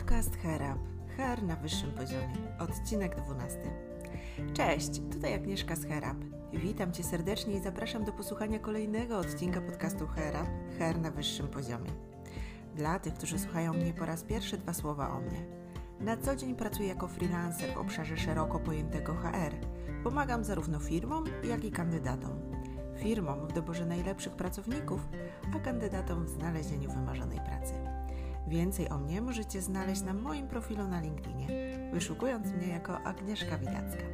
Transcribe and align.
Podcast 0.00 0.36
Herab. 0.36 0.78
Her 1.16 1.42
na 1.42 1.56
wyższym 1.56 1.92
poziomie. 1.92 2.36
Odcinek 2.58 3.16
12. 3.16 3.58
Cześć, 4.54 5.00
tutaj 5.12 5.34
Agnieszka 5.34 5.76
z 5.76 5.84
Herab. 5.84 6.16
Witam 6.52 6.92
Cię 6.92 7.04
serdecznie 7.04 7.54
i 7.54 7.60
zapraszam 7.60 8.04
do 8.04 8.12
posłuchania 8.12 8.58
kolejnego 8.58 9.18
odcinka 9.18 9.60
podcastu 9.60 10.06
Herab. 10.06 10.46
Her 10.78 11.00
na 11.00 11.10
wyższym 11.10 11.48
poziomie. 11.48 11.90
Dla 12.76 12.98
tych, 12.98 13.14
którzy 13.14 13.38
słuchają 13.38 13.72
mnie 13.72 13.92
po 13.92 14.06
raz 14.06 14.22
pierwszy, 14.22 14.58
dwa 14.58 14.72
słowa 14.72 15.10
o 15.10 15.20
mnie. 15.20 15.46
Na 16.00 16.16
co 16.16 16.36
dzień 16.36 16.54
pracuję 16.54 16.88
jako 16.88 17.08
freelancer 17.08 17.74
w 17.74 17.78
obszarze 17.78 18.16
szeroko 18.16 18.60
pojętego 18.60 19.14
HR. 19.14 19.54
Pomagam 20.04 20.44
zarówno 20.44 20.78
firmom, 20.78 21.24
jak 21.44 21.64
i 21.64 21.70
kandydatom. 21.70 22.40
Firmom 22.96 23.48
w 23.48 23.52
doborze 23.52 23.86
najlepszych 23.86 24.32
pracowników, 24.32 25.08
a 25.56 25.58
kandydatom 25.58 26.24
w 26.24 26.28
znalezieniu 26.28 26.90
wymarzonej 26.90 27.38
pracy. 27.40 27.99
Więcej 28.48 28.88
o 28.88 28.98
mnie 28.98 29.20
możecie 29.20 29.62
znaleźć 29.62 30.02
na 30.02 30.14
moim 30.14 30.48
profilu 30.48 30.88
na 30.88 31.00
LinkedInie, 31.00 31.48
wyszukując 31.92 32.46
mnie 32.52 32.66
jako 32.68 32.98
Agnieszka 32.98 33.58
Widacka. 33.58 34.04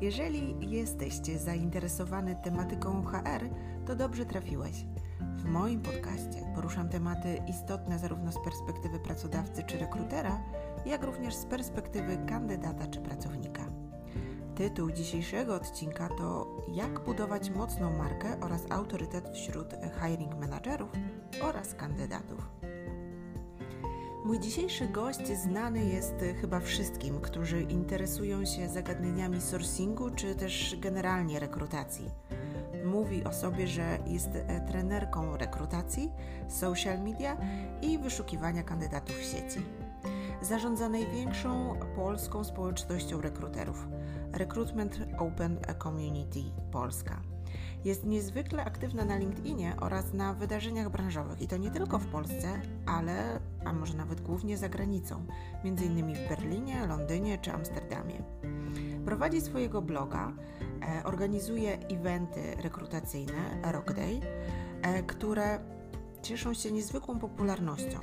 Jeżeli 0.00 0.70
jesteście 0.70 1.38
zainteresowany 1.38 2.36
tematyką 2.44 3.04
HR, 3.04 3.48
to 3.86 3.96
dobrze 3.96 4.26
trafiłeś. 4.26 4.84
W 5.20 5.44
moim 5.44 5.80
podcaście 5.80 6.52
poruszam 6.54 6.88
tematy 6.88 7.38
istotne 7.48 7.98
zarówno 7.98 8.32
z 8.32 8.44
perspektywy 8.44 8.98
pracodawcy 8.98 9.62
czy 9.62 9.78
rekrutera, 9.78 10.40
jak 10.86 11.02
również 11.02 11.34
z 11.34 11.44
perspektywy 11.44 12.18
kandydata 12.28 12.86
czy 12.86 13.00
pracownika. 13.00 13.62
Tytuł 14.54 14.90
dzisiejszego 14.90 15.54
odcinka 15.54 16.08
to 16.08 16.56
Jak 16.72 17.04
budować 17.04 17.50
mocną 17.50 17.98
markę 17.98 18.40
oraz 18.40 18.70
autorytet 18.70 19.28
wśród 19.34 19.74
hiring 20.00 20.34
managerów 20.40 20.90
oraz 21.42 21.74
kandydatów. 21.74 22.61
Mój 24.24 24.40
dzisiejszy 24.40 24.88
gość 24.88 25.26
znany 25.26 25.84
jest 25.84 26.14
chyba 26.40 26.60
wszystkim, 26.60 27.20
którzy 27.20 27.62
interesują 27.62 28.44
się 28.44 28.68
zagadnieniami 28.68 29.40
sourcingu 29.40 30.10
czy 30.10 30.34
też 30.34 30.76
generalnie 30.80 31.40
rekrutacji. 31.40 32.10
Mówi 32.84 33.24
o 33.24 33.32
sobie, 33.32 33.66
że 33.66 33.98
jest 34.06 34.30
trenerką 34.68 35.36
rekrutacji, 35.36 36.10
social 36.48 37.02
media 37.02 37.36
i 37.82 37.98
wyszukiwania 37.98 38.62
kandydatów 38.62 39.16
w 39.16 39.24
sieci. 39.24 39.60
Zarządza 40.42 40.88
największą 40.88 41.74
polską 41.96 42.44
społecznością 42.44 43.20
rekruterów 43.20 43.86
Recruitment 44.32 44.98
Open 45.18 45.58
Community 45.82 46.40
Polska. 46.72 47.20
Jest 47.84 48.04
niezwykle 48.04 48.64
aktywna 48.64 49.04
na 49.04 49.16
LinkedInie 49.16 49.74
oraz 49.80 50.12
na 50.12 50.34
wydarzeniach 50.34 50.90
branżowych 50.90 51.42
i 51.42 51.48
to 51.48 51.56
nie 51.56 51.70
tylko 51.70 51.98
w 51.98 52.06
Polsce, 52.06 52.60
ale 52.86 53.40
a 53.64 53.72
może 53.72 53.94
nawet 53.94 54.20
głównie 54.20 54.56
za 54.56 54.68
granicą, 54.68 55.26
m.in. 55.64 56.14
w 56.14 56.28
Berlinie, 56.28 56.86
Londynie 56.86 57.38
czy 57.38 57.52
Amsterdamie. 57.52 58.22
Prowadzi 59.04 59.40
swojego 59.40 59.82
bloga, 59.82 60.32
e, 60.82 61.04
organizuje 61.04 61.78
eventy 61.78 62.54
rekrutacyjne 62.62 63.72
Rockday, 63.72 64.20
e, 64.82 65.02
które 65.02 65.58
cieszą 66.22 66.54
się 66.54 66.72
niezwykłą 66.72 67.18
popularnością 67.18 67.98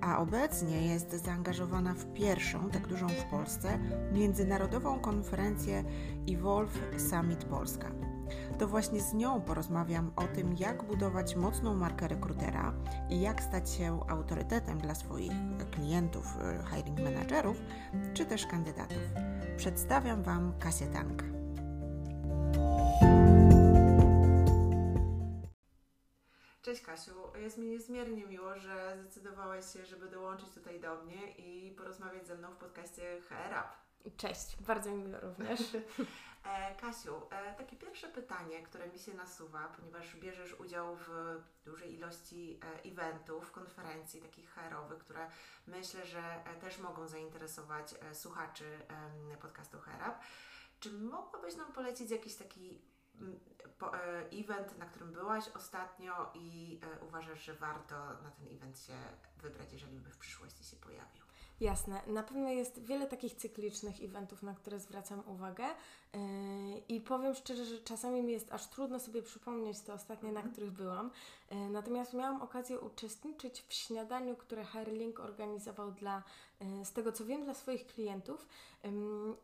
a 0.00 0.18
obecnie 0.18 0.86
jest 0.86 1.24
zaangażowana 1.24 1.94
w 1.94 2.12
pierwszą, 2.12 2.70
tak 2.70 2.86
dużą 2.86 3.08
w 3.08 3.24
Polsce, 3.24 3.78
międzynarodową 4.12 5.00
konferencję 5.00 5.84
Evolve 6.28 6.78
Summit 6.96 7.44
Polska. 7.44 7.90
To 8.58 8.66
właśnie 8.66 9.00
z 9.00 9.14
nią 9.14 9.40
porozmawiam 9.40 10.12
o 10.16 10.22
tym, 10.22 10.56
jak 10.58 10.82
budować 10.82 11.36
mocną 11.36 11.74
markę 11.74 12.08
rekrutera 12.08 12.74
i 13.10 13.20
jak 13.20 13.42
stać 13.42 13.70
się 13.70 14.00
autorytetem 14.08 14.78
dla 14.78 14.94
swoich 14.94 15.32
klientów, 15.70 16.26
hiring 16.70 17.00
managerów 17.00 17.56
czy 18.14 18.26
też 18.26 18.46
kandydatów. 18.46 19.02
Przedstawiam 19.56 20.22
Wam 20.22 20.58
Kasię 20.58 20.86
Tank. 20.86 21.22
Cześć 26.62 26.82
Kasiu, 26.82 27.12
jest 27.36 27.58
mi 27.58 27.66
niezmiernie 27.66 28.26
miło, 28.26 28.58
że 28.58 28.96
zdecydowałaś 29.00 29.72
się, 29.72 29.86
żeby 29.86 30.08
dołączyć 30.08 30.48
tutaj 30.48 30.80
do 30.80 31.02
mnie 31.02 31.30
i 31.30 31.74
porozmawiać 31.74 32.26
ze 32.26 32.36
mną 32.36 32.50
w 32.50 32.56
podcaście 32.56 33.20
HR 33.28 33.50
Up. 33.50 33.85
Cześć, 34.16 34.56
bardzo 34.62 34.90
mi 34.90 35.02
miło 35.02 35.20
również. 35.20 35.60
e, 36.44 36.74
Kasiu, 36.74 37.14
e, 37.30 37.54
takie 37.54 37.76
pierwsze 37.76 38.08
pytanie, 38.08 38.62
które 38.62 38.88
mi 38.88 38.98
się 38.98 39.14
nasuwa, 39.14 39.68
ponieważ 39.76 40.16
bierzesz 40.16 40.60
udział 40.60 40.96
w 40.96 41.08
dużej 41.64 41.94
ilości 41.94 42.60
e, 42.62 42.90
eventów, 42.90 43.52
konferencji 43.52 44.22
takich 44.22 44.54
HR-owych, 44.54 44.98
które 44.98 45.30
myślę, 45.66 46.06
że 46.06 46.44
też 46.60 46.78
mogą 46.78 47.08
zainteresować 47.08 47.94
słuchaczy 48.12 48.78
podcastu 49.40 49.78
Up. 49.78 50.14
Czy 50.80 50.92
mogłabyś 50.92 51.56
nam 51.56 51.72
polecić 51.72 52.10
jakiś 52.10 52.34
taki 52.34 52.82
event, 54.32 54.78
na 54.78 54.86
którym 54.86 55.12
byłaś 55.12 55.48
ostatnio 55.48 56.32
i 56.34 56.80
uważasz, 57.08 57.44
że 57.44 57.54
warto 57.54 57.96
na 58.22 58.30
ten 58.30 58.56
event 58.56 58.78
się 58.78 58.94
wybrać, 59.36 59.72
jeżeli 59.72 60.00
by 60.00 60.10
w 60.10 60.18
przyszłości 60.18 60.64
się 60.64 60.76
pojawił? 60.76 61.25
Jasne. 61.60 62.00
Na 62.06 62.22
pewno 62.22 62.48
jest 62.48 62.78
wiele 62.78 63.06
takich 63.06 63.34
cyklicznych 63.34 64.02
eventów, 64.02 64.42
na 64.42 64.54
które 64.54 64.80
zwracam 64.80 65.22
uwagę 65.28 65.64
i 66.88 67.00
powiem 67.00 67.34
szczerze, 67.34 67.64
że 67.64 67.78
czasami 67.78 68.22
mi 68.22 68.32
jest 68.32 68.52
aż 68.52 68.66
trudno 68.66 69.00
sobie 69.00 69.22
przypomnieć 69.22 69.80
te 69.80 69.94
ostatnie, 69.94 70.32
na 70.32 70.40
mhm. 70.40 70.52
których 70.52 70.70
byłam. 70.70 71.10
Yy, 71.50 71.70
natomiast 71.70 72.14
miałam 72.14 72.42
okazję 72.42 72.80
uczestniczyć 72.80 73.64
w 73.68 73.74
śniadaniu, 73.74 74.36
które 74.36 74.64
Hairlink 74.64 75.20
organizował 75.20 75.92
dla, 75.92 76.22
yy, 76.60 76.84
z 76.84 76.92
tego 76.92 77.12
co 77.12 77.24
wiem, 77.24 77.44
dla 77.44 77.54
swoich 77.54 77.86
klientów 77.86 78.46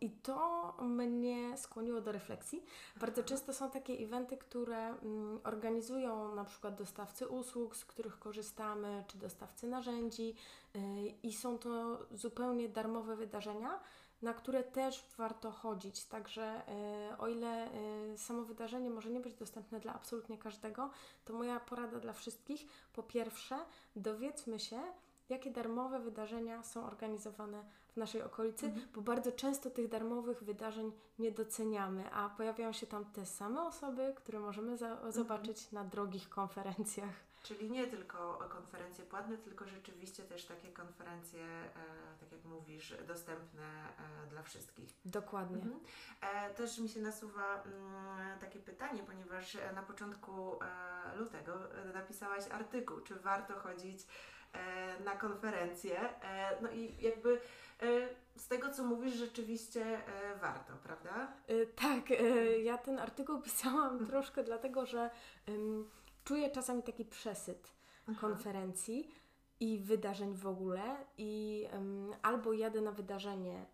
i 0.00 0.10
to 0.10 0.72
mnie 0.80 1.58
skłoniło 1.58 2.00
do 2.00 2.12
refleksji. 2.12 2.64
Bardzo 2.96 3.22
często 3.22 3.54
są 3.54 3.70
takie 3.70 3.92
eventy, 3.92 4.36
które 4.36 4.94
organizują 5.44 6.34
na 6.34 6.44
przykład 6.44 6.74
dostawcy 6.74 7.28
usług, 7.28 7.76
z 7.76 7.84
których 7.84 8.18
korzystamy, 8.18 9.04
czy 9.06 9.18
dostawcy 9.18 9.66
narzędzi 9.66 10.34
i 11.22 11.32
są 11.32 11.58
to 11.58 11.98
zupełnie 12.10 12.68
darmowe 12.68 13.16
wydarzenia, 13.16 13.80
na 14.22 14.34
które 14.34 14.62
też 14.62 15.04
warto 15.16 15.50
chodzić. 15.50 16.04
Także 16.04 16.62
y, 17.12 17.18
o 17.18 17.28
ile 17.28 17.68
y, 18.12 18.18
samo 18.18 18.42
wydarzenie 18.42 18.90
może 18.90 19.10
nie 19.10 19.20
być 19.20 19.34
dostępne 19.34 19.80
dla 19.80 19.94
absolutnie 19.94 20.38
każdego, 20.38 20.90
to 21.24 21.32
moja 21.32 21.60
porada 21.60 22.00
dla 22.00 22.12
wszystkich, 22.12 22.66
po 22.92 23.02
pierwsze, 23.02 23.58
dowiedzmy 23.96 24.58
się, 24.58 24.80
jakie 25.28 25.50
darmowe 25.50 26.00
wydarzenia 26.00 26.62
są 26.62 26.86
organizowane 26.86 27.64
w 27.88 27.96
naszej 27.96 28.22
okolicy, 28.22 28.66
mhm. 28.66 28.86
bo 28.94 29.00
bardzo 29.00 29.32
często 29.32 29.70
tych 29.70 29.88
darmowych 29.88 30.44
wydarzeń 30.44 30.92
nie 31.18 31.32
doceniamy, 31.32 32.12
a 32.12 32.28
pojawiają 32.28 32.72
się 32.72 32.86
tam 32.86 33.04
te 33.04 33.26
same 33.26 33.62
osoby, 33.62 34.14
które 34.16 34.38
możemy 34.40 34.76
za- 34.76 34.92
mhm. 34.92 35.12
zobaczyć 35.12 35.72
na 35.72 35.84
drogich 35.84 36.28
konferencjach. 36.28 37.31
Czyli 37.42 37.70
nie 37.70 37.86
tylko 37.86 38.48
konferencje 38.50 39.04
płatne, 39.04 39.38
tylko 39.38 39.68
rzeczywiście 39.68 40.22
też 40.22 40.44
takie 40.44 40.72
konferencje, 40.72 41.44
e, 41.44 41.70
tak 42.20 42.32
jak 42.32 42.44
mówisz, 42.44 42.94
dostępne 43.08 43.62
e, 43.62 44.26
dla 44.30 44.42
wszystkich. 44.42 44.90
Dokładnie. 45.04 45.56
Mhm. 45.56 45.80
E, 46.20 46.54
też 46.54 46.78
mi 46.78 46.88
się 46.88 47.00
nasuwa 47.00 47.62
mm, 47.62 48.38
takie 48.38 48.58
pytanie, 48.58 49.02
ponieważ 49.06 49.56
na 49.74 49.82
początku 49.82 50.58
lutego 51.16 51.52
napisałaś 51.94 52.44
artykuł, 52.50 53.00
czy 53.00 53.14
warto 53.14 53.54
chodzić 53.54 54.06
na 55.04 55.16
konferencje. 55.16 56.20
E, 56.20 56.62
no 56.62 56.70
i 56.70 57.02
jakby 57.02 57.40
z 58.36 58.48
tego, 58.48 58.70
co 58.70 58.84
mówisz, 58.84 59.14
rzeczywiście 59.14 60.00
warto, 60.40 60.72
prawda? 60.82 61.32
tak, 61.76 62.20
ja 62.62 62.78
ten 62.78 62.98
artykuł 62.98 63.40
pisałam 63.42 64.06
troszkę 64.06 64.44
dlatego, 64.44 64.86
że 64.86 65.10
czuję 66.24 66.50
czasami 66.50 66.82
taki 66.82 67.04
przesyt 67.04 67.72
Aha. 68.08 68.20
konferencji 68.20 69.08
i 69.60 69.78
wydarzeń 69.78 70.34
w 70.34 70.46
ogóle 70.46 70.96
i 71.18 71.64
um, 71.72 72.10
albo 72.22 72.52
jadę 72.52 72.80
na 72.80 72.92
wydarzenie 72.92 73.66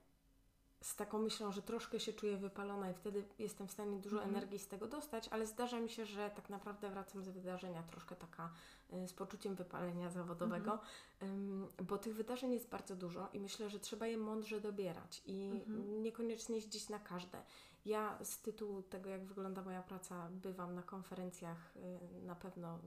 z 0.80 0.96
taką 0.96 1.18
myślą, 1.18 1.52
że 1.52 1.62
troszkę 1.62 2.00
się 2.00 2.12
czuję 2.12 2.36
wypalona 2.36 2.90
i 2.90 2.94
wtedy 2.94 3.24
jestem 3.38 3.68
w 3.68 3.70
stanie 3.70 3.98
dużo 3.98 4.16
mhm. 4.16 4.34
energii 4.34 4.58
z 4.58 4.68
tego 4.68 4.86
dostać, 4.86 5.28
ale 5.28 5.46
zdarza 5.46 5.80
mi 5.80 5.90
się, 5.90 6.06
że 6.06 6.30
tak 6.30 6.50
naprawdę 6.50 6.90
wracam 6.90 7.24
z 7.24 7.28
wydarzenia 7.28 7.82
troszkę 7.82 8.16
taka 8.16 8.52
y, 8.92 9.08
z 9.08 9.12
poczuciem 9.12 9.54
wypalenia 9.54 10.10
zawodowego, 10.10 10.78
mhm. 11.20 11.68
bo 11.86 11.98
tych 11.98 12.14
wydarzeń 12.14 12.52
jest 12.52 12.68
bardzo 12.68 12.96
dużo 12.96 13.28
i 13.32 13.40
myślę, 13.40 13.70
że 13.70 13.80
trzeba 13.80 14.06
je 14.06 14.18
mądrze 14.18 14.60
dobierać 14.60 15.22
i 15.26 15.50
mhm. 15.54 16.02
niekoniecznie 16.02 16.54
jeździć 16.54 16.88
na 16.88 16.98
każde. 16.98 17.42
Ja 17.84 18.18
z 18.24 18.40
tytułu 18.40 18.82
tego, 18.82 19.10
jak 19.10 19.24
wygląda 19.24 19.62
moja 19.62 19.82
praca, 19.82 20.28
bywam 20.30 20.74
na 20.74 20.82
konferencjach 20.82 21.76
y, 21.76 22.22
na 22.22 22.34
pewno 22.34 22.78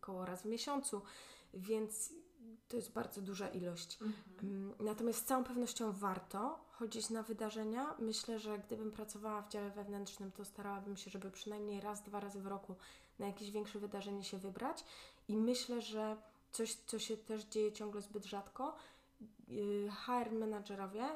koło 0.00 0.24
raz 0.24 0.42
w 0.42 0.46
miesiącu, 0.46 1.02
więc 1.54 2.12
to 2.68 2.76
jest 2.76 2.92
bardzo 2.92 3.20
duża 3.20 3.48
ilość. 3.48 3.98
Mhm. 4.02 4.14
Mm, 4.42 4.74
natomiast 4.80 5.18
z 5.18 5.24
całą 5.24 5.44
pewnością 5.44 5.92
warto 5.92 6.64
chodzić 6.70 7.10
na 7.10 7.22
wydarzenia. 7.22 7.94
Myślę, 7.98 8.38
że 8.38 8.58
gdybym 8.58 8.92
pracowała 8.92 9.42
w 9.42 9.48
dziale 9.48 9.70
wewnętrznym, 9.70 10.32
to 10.32 10.44
starałabym 10.44 10.96
się, 10.96 11.10
żeby 11.10 11.30
przynajmniej 11.30 11.80
raz, 11.80 12.02
dwa 12.02 12.20
razy 12.20 12.40
w 12.40 12.46
roku 12.46 12.76
na 13.18 13.26
jakieś 13.26 13.50
większe 13.50 13.78
wydarzenie 13.78 14.24
się 14.24 14.38
wybrać. 14.38 14.84
I 15.28 15.36
myślę, 15.36 15.80
że 15.82 16.16
coś, 16.52 16.74
co 16.74 16.98
się 16.98 17.16
też 17.16 17.44
dzieje 17.44 17.72
ciągle 17.72 18.02
zbyt 18.02 18.24
rzadko, 18.24 18.76
y, 19.50 19.88
HR 19.90 20.32
menadżerowie, 20.32 21.08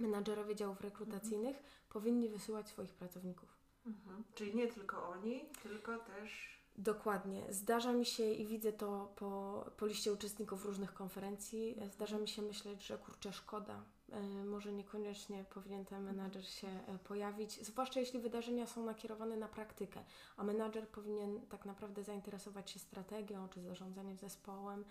menadżerowie 0.00 0.56
działów 0.56 0.80
rekrutacyjnych 0.80 1.56
mhm. 1.56 1.74
powinni 1.88 2.28
wysyłać 2.28 2.68
swoich 2.68 2.94
pracowników. 2.94 3.56
Mhm. 3.86 4.24
Czyli 4.34 4.54
nie 4.54 4.68
tylko 4.68 5.08
oni, 5.08 5.44
tylko 5.62 5.98
też. 5.98 6.56
Dokładnie. 6.78 7.42
Zdarza 7.50 7.92
mi 7.92 8.06
się 8.06 8.32
i 8.32 8.46
widzę 8.46 8.72
to 8.72 9.12
po, 9.16 9.64
po 9.76 9.86
liście 9.86 10.12
uczestników 10.12 10.64
różnych 10.64 10.94
konferencji, 10.94 11.72
mhm. 11.72 11.90
zdarza 11.90 12.18
mi 12.18 12.28
się 12.28 12.42
myśleć, 12.42 12.86
że 12.86 12.98
kurczę, 12.98 13.32
szkoda, 13.32 13.82
E, 14.12 14.44
może 14.44 14.72
niekoniecznie 14.72 15.44
powinien 15.44 15.84
ten 15.84 16.02
menadżer 16.02 16.48
się 16.48 16.68
e, 16.68 16.98
pojawić, 16.98 17.66
zwłaszcza 17.66 18.00
jeśli 18.00 18.20
wydarzenia 18.20 18.66
są 18.66 18.84
nakierowane 18.84 19.36
na 19.36 19.48
praktykę, 19.48 20.04
a 20.36 20.44
menadżer 20.44 20.88
powinien 20.88 21.40
tak 21.46 21.64
naprawdę 21.64 22.04
zainteresować 22.04 22.70
się 22.70 22.78
strategią 22.78 23.48
czy 23.48 23.62
zarządzaniem 23.62 24.16
zespołem. 24.16 24.84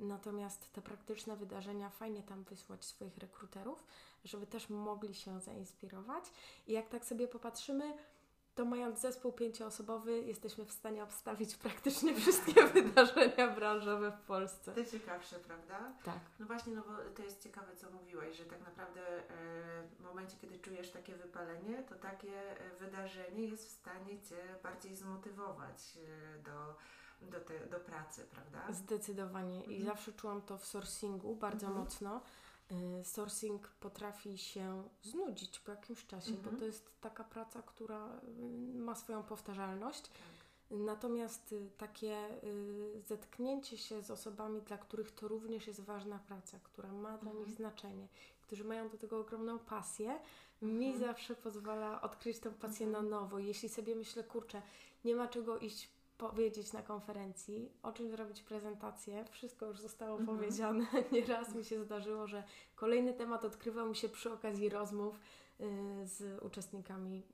Natomiast 0.00 0.72
te 0.72 0.82
praktyczne 0.82 1.36
wydarzenia 1.36 1.90
fajnie 1.90 2.22
tam 2.22 2.44
wysłać 2.44 2.84
swoich 2.84 3.18
rekruterów, 3.18 3.84
żeby 4.24 4.46
też 4.46 4.70
mogli 4.70 5.14
się 5.14 5.40
zainspirować. 5.40 6.24
I 6.66 6.72
jak 6.72 6.88
tak 6.88 7.04
sobie 7.04 7.28
popatrzymy, 7.28 7.94
to 8.54 8.64
mając 8.64 9.00
zespół 9.00 9.32
pięcioosobowy 9.32 10.20
jesteśmy 10.20 10.64
w 10.64 10.72
stanie 10.72 11.02
obstawić 11.02 11.56
praktycznie 11.64 12.14
wszystkie 12.14 12.66
wydarzenia 12.74 13.48
branżowe 13.48 14.10
w 14.10 14.20
Polsce. 14.20 14.74
To 14.74 14.84
ciekawsze, 14.84 15.36
prawda? 15.38 15.92
Tak. 16.04 16.20
No 16.38 16.46
właśnie, 16.46 16.74
no 16.74 16.82
bo 16.82 17.10
to 17.16 17.22
jest 17.22 17.42
ciekawe, 17.42 17.76
co 17.76 17.90
mówiłaś, 17.90 18.36
że 18.36 18.44
tak 18.44 18.60
naprawdę 18.60 19.00
e, 19.00 19.24
w 19.98 20.00
momencie, 20.00 20.36
kiedy 20.40 20.58
czujesz 20.58 20.90
takie 20.90 21.16
wypalenie, 21.16 21.82
to 21.82 21.94
takie 21.94 22.60
e, 22.60 22.76
wydarzenie 22.80 23.46
jest 23.46 23.66
w 23.66 23.70
stanie 23.70 24.22
Cię 24.22 24.36
bardziej 24.62 24.96
zmotywować 24.96 25.98
e, 25.98 26.42
do, 26.42 26.76
do, 27.30 27.40
te, 27.40 27.66
do 27.66 27.80
pracy, 27.80 28.26
prawda? 28.30 28.72
Zdecydowanie. 28.72 29.56
Mhm. 29.56 29.72
I 29.72 29.82
zawsze 29.82 30.12
czułam 30.12 30.42
to 30.42 30.58
w 30.58 30.66
sourcingu 30.66 31.36
bardzo 31.36 31.66
mhm. 31.66 31.84
mocno 31.84 32.20
sourcing 33.02 33.68
potrafi 33.68 34.38
się 34.38 34.88
znudzić 35.02 35.60
po 35.60 35.70
jakimś 35.70 36.06
czasie, 36.06 36.32
bo 36.32 36.38
mhm. 36.38 36.56
to 36.56 36.64
jest 36.64 37.00
taka 37.00 37.24
praca, 37.24 37.62
która 37.62 38.20
y, 38.74 38.78
ma 38.78 38.94
swoją 38.94 39.22
powtarzalność. 39.22 40.02
Tak. 40.02 40.10
Natomiast 40.70 41.52
y, 41.52 41.70
takie 41.76 42.28
zetknięcie 43.06 43.78
się 43.78 44.02
z 44.02 44.10
osobami, 44.10 44.62
dla 44.62 44.78
których 44.78 45.10
to 45.10 45.28
również 45.28 45.66
jest 45.66 45.80
ważna 45.80 46.18
praca, 46.18 46.58
która 46.62 46.92
ma 46.92 47.18
dla 47.18 47.30
mhm. 47.30 47.38
nich 47.38 47.56
znaczenie, 47.56 48.08
którzy 48.42 48.64
mają 48.64 48.88
do 48.88 48.98
tego 48.98 49.18
ogromną 49.18 49.58
pasję, 49.58 50.18
mi 50.62 50.86
mhm. 50.86 51.06
zawsze 51.06 51.34
pozwala 51.34 52.00
odkryć 52.02 52.38
tę 52.38 52.50
pasję 52.50 52.86
na 52.86 53.02
nowo. 53.02 53.38
Jeśli 53.38 53.68
sobie 53.68 53.96
myślę, 53.96 54.24
kurczę, 54.24 54.62
nie 55.04 55.16
ma 55.16 55.28
czego 55.28 55.58
iść 55.58 55.93
powiedzieć 56.18 56.72
na 56.72 56.82
konferencji, 56.82 57.72
o 57.82 57.92
czym 57.92 58.10
zrobić 58.10 58.42
prezentację. 58.42 59.24
Wszystko 59.30 59.66
już 59.66 59.80
zostało 59.80 60.18
mhm. 60.18 60.38
powiedziane. 60.38 60.86
Nieraz 61.12 61.54
mi 61.54 61.64
się 61.64 61.84
zdarzyło, 61.84 62.26
że 62.26 62.44
kolejny 62.74 63.14
temat 63.14 63.44
odkrywał 63.44 63.88
mi 63.88 63.96
się 63.96 64.08
przy 64.08 64.32
okazji 64.32 64.68
rozmów 64.68 65.20
y, 65.60 66.06
z 66.06 66.42
uczestnikami 66.42 67.26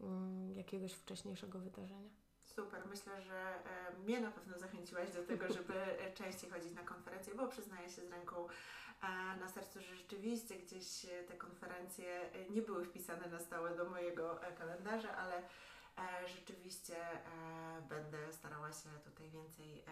y, 0.50 0.54
jakiegoś 0.54 0.92
wcześniejszego 0.92 1.58
wydarzenia. 1.58 2.10
Super, 2.54 2.82
myślę, 2.86 3.22
że 3.22 3.34
e, 3.34 3.98
mnie 3.98 4.20
na 4.20 4.30
pewno 4.30 4.58
zachęciłaś 4.58 5.10
do 5.10 5.22
tego, 5.22 5.52
żeby 5.52 5.74
e, 5.74 6.12
częściej 6.12 6.50
chodzić 6.50 6.74
na 6.74 6.82
konferencje, 6.82 7.34
bo 7.34 7.48
przyznaję 7.48 7.88
się 7.88 8.02
z 8.02 8.10
ręką 8.10 8.46
e, 8.46 9.06
na 9.40 9.48
sercu, 9.48 9.80
że 9.80 9.96
rzeczywiście 9.96 10.54
gdzieś 10.54 11.06
te 11.28 11.36
konferencje 11.36 12.30
nie 12.50 12.62
były 12.62 12.84
wpisane 12.84 13.28
na 13.28 13.38
stałe 13.40 13.76
do 13.76 13.84
mojego 13.84 14.40
kalendarza, 14.58 15.16
ale 15.16 15.42
rzeczywiście 16.26 16.96
e, 16.96 17.82
będę 17.88 18.32
starała 18.32 18.72
się 18.72 18.88
tutaj 19.04 19.30
więcej 19.30 19.84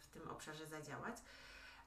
w 0.00 0.06
tym 0.06 0.30
obszarze 0.30 0.66
zadziałać. 0.66 1.16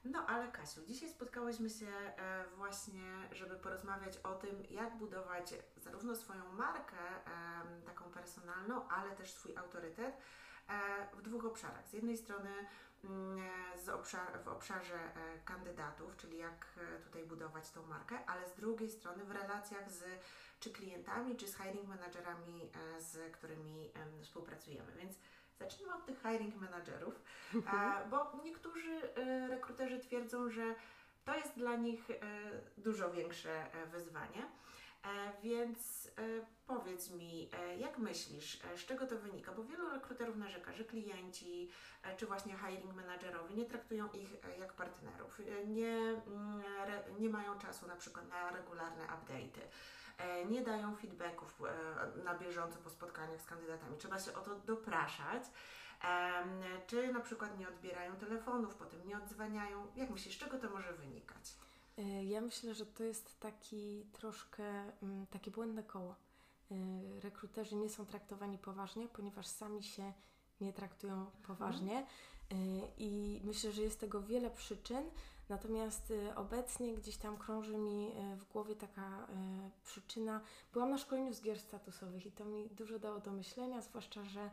No 0.04 0.26
ale 0.26 0.52
Kasiu, 0.52 0.80
dzisiaj 0.86 1.08
spotkałyśmy 1.10 1.70
się 1.70 1.86
e, 1.86 2.44
właśnie, 2.56 3.28
żeby 3.32 3.56
porozmawiać 3.56 4.16
o 4.16 4.34
tym, 4.34 4.62
jak 4.70 4.96
budować 4.96 5.54
zarówno 5.76 6.16
swoją 6.16 6.52
markę 6.52 6.96
taką 7.86 8.04
personalną, 8.04 8.88
ale 8.88 9.16
też 9.16 9.32
swój 9.32 9.56
autorytet 9.56 10.16
w 11.12 11.22
dwóch 11.22 11.44
obszarach. 11.44 11.88
Z 11.88 11.92
jednej 11.92 12.16
strony 12.16 12.50
z 13.84 13.88
obszar, 13.88 14.42
w 14.44 14.48
obszarze 14.48 14.98
kandydatów, 15.44 16.16
czyli 16.16 16.38
jak 16.38 16.66
tutaj 17.04 17.24
budować 17.24 17.70
tą 17.70 17.86
markę, 17.86 18.18
ale 18.26 18.48
z 18.48 18.54
drugiej 18.54 18.90
strony 18.90 19.24
w 19.24 19.30
relacjach 19.30 19.90
z 19.90 20.04
czy 20.62 20.70
klientami, 20.70 21.36
czy 21.36 21.48
z 21.48 21.56
hiring 21.56 21.88
managerami, 21.88 22.70
e, 22.96 23.00
z 23.00 23.32
którymi 23.32 23.90
współpracujemy. 24.22 24.92
Więc 24.92 25.18
zacznijmy 25.58 25.94
od 25.94 26.06
tych 26.06 26.22
hiring 26.22 26.54
managerów, 26.54 27.14
mhm. 27.54 28.10
bo 28.10 28.32
niektórzy 28.44 29.14
e, 29.16 29.48
rekruterzy 29.48 29.98
twierdzą, 29.98 30.50
że 30.50 30.74
to 31.24 31.36
jest 31.36 31.54
dla 31.56 31.76
nich 31.76 32.10
e, 32.10 32.14
dużo 32.78 33.10
większe 33.10 33.66
wyzwanie. 33.92 34.48
Więc 35.42 36.10
powiedz 36.66 37.10
mi, 37.10 37.50
jak 37.78 37.98
myślisz, 37.98 38.58
z 38.76 38.86
czego 38.86 39.06
to 39.06 39.18
wynika? 39.18 39.52
Bo 39.52 39.64
wielu 39.64 39.90
rekruterów 39.90 40.36
narzeka, 40.36 40.72
że 40.72 40.84
klienci 40.84 41.70
czy 42.16 42.26
właśnie 42.26 42.56
hiring 42.56 42.94
managerowie 42.94 43.54
nie 43.54 43.64
traktują 43.64 44.08
ich 44.12 44.30
jak 44.58 44.72
partnerów, 44.72 45.40
nie, 45.66 45.96
mm, 45.96 46.62
nie 47.18 47.28
mają 47.28 47.58
czasu 47.58 47.86
na 47.86 47.96
przykład 47.96 48.28
na 48.28 48.50
regularne 48.50 49.04
update'y. 49.04 49.60
E, 50.18 50.44
nie 50.44 50.62
dają 50.62 50.96
feedbacków 50.96 51.62
e, 51.62 52.24
na 52.24 52.34
bieżąco 52.34 52.78
po 52.78 52.90
spotkaniach 52.90 53.40
z 53.40 53.46
kandydatami. 53.46 53.98
Trzeba 53.98 54.20
się 54.20 54.34
o 54.34 54.40
to 54.40 54.54
dopraszać. 54.54 55.42
Czy 56.86 57.12
na 57.12 57.20
przykład 57.20 57.58
nie 57.58 57.68
odbierają 57.68 58.16
telefonów, 58.16 58.74
potem 58.74 59.06
nie 59.06 59.16
odzwaniają? 59.16 59.86
Jak 59.96 60.10
myślisz, 60.10 60.34
z 60.34 60.38
czego 60.38 60.58
to 60.58 60.70
może 60.70 60.92
wynikać? 60.92 61.54
E, 61.98 62.24
ja 62.24 62.40
myślę, 62.40 62.74
że 62.74 62.86
to 62.86 63.04
jest 63.04 63.40
taki 63.40 64.06
troszkę 64.12 64.64
mm, 65.02 65.26
takie 65.26 65.50
błędne 65.50 65.82
koło. 65.82 66.16
Rekruterzy 67.20 67.76
nie 67.76 67.88
są 67.88 68.06
traktowani 68.06 68.58
poważnie, 68.58 69.08
ponieważ 69.08 69.46
sami 69.46 69.82
się 69.82 70.12
nie 70.60 70.72
traktują 70.72 71.26
poważnie. 71.46 72.06
Mhm. 72.50 72.90
I 72.98 73.40
myślę, 73.44 73.72
że 73.72 73.82
jest 73.82 74.00
tego 74.00 74.22
wiele 74.22 74.50
przyczyn. 74.50 75.04
Natomiast 75.48 76.12
obecnie 76.36 76.94
gdzieś 76.94 77.16
tam 77.16 77.36
krąży 77.36 77.78
mi 77.78 78.12
w 78.36 78.52
głowie 78.52 78.76
taka 78.76 79.26
przyczyna. 79.84 80.40
Byłam 80.72 80.90
na 80.90 80.98
szkoleniu 80.98 81.34
z 81.34 81.42
gier 81.42 81.60
statusowych 81.60 82.26
i 82.26 82.32
to 82.32 82.44
mi 82.44 82.68
dużo 82.70 82.98
dało 82.98 83.20
do 83.20 83.32
myślenia, 83.32 83.80
zwłaszcza, 83.80 84.24
że 84.24 84.50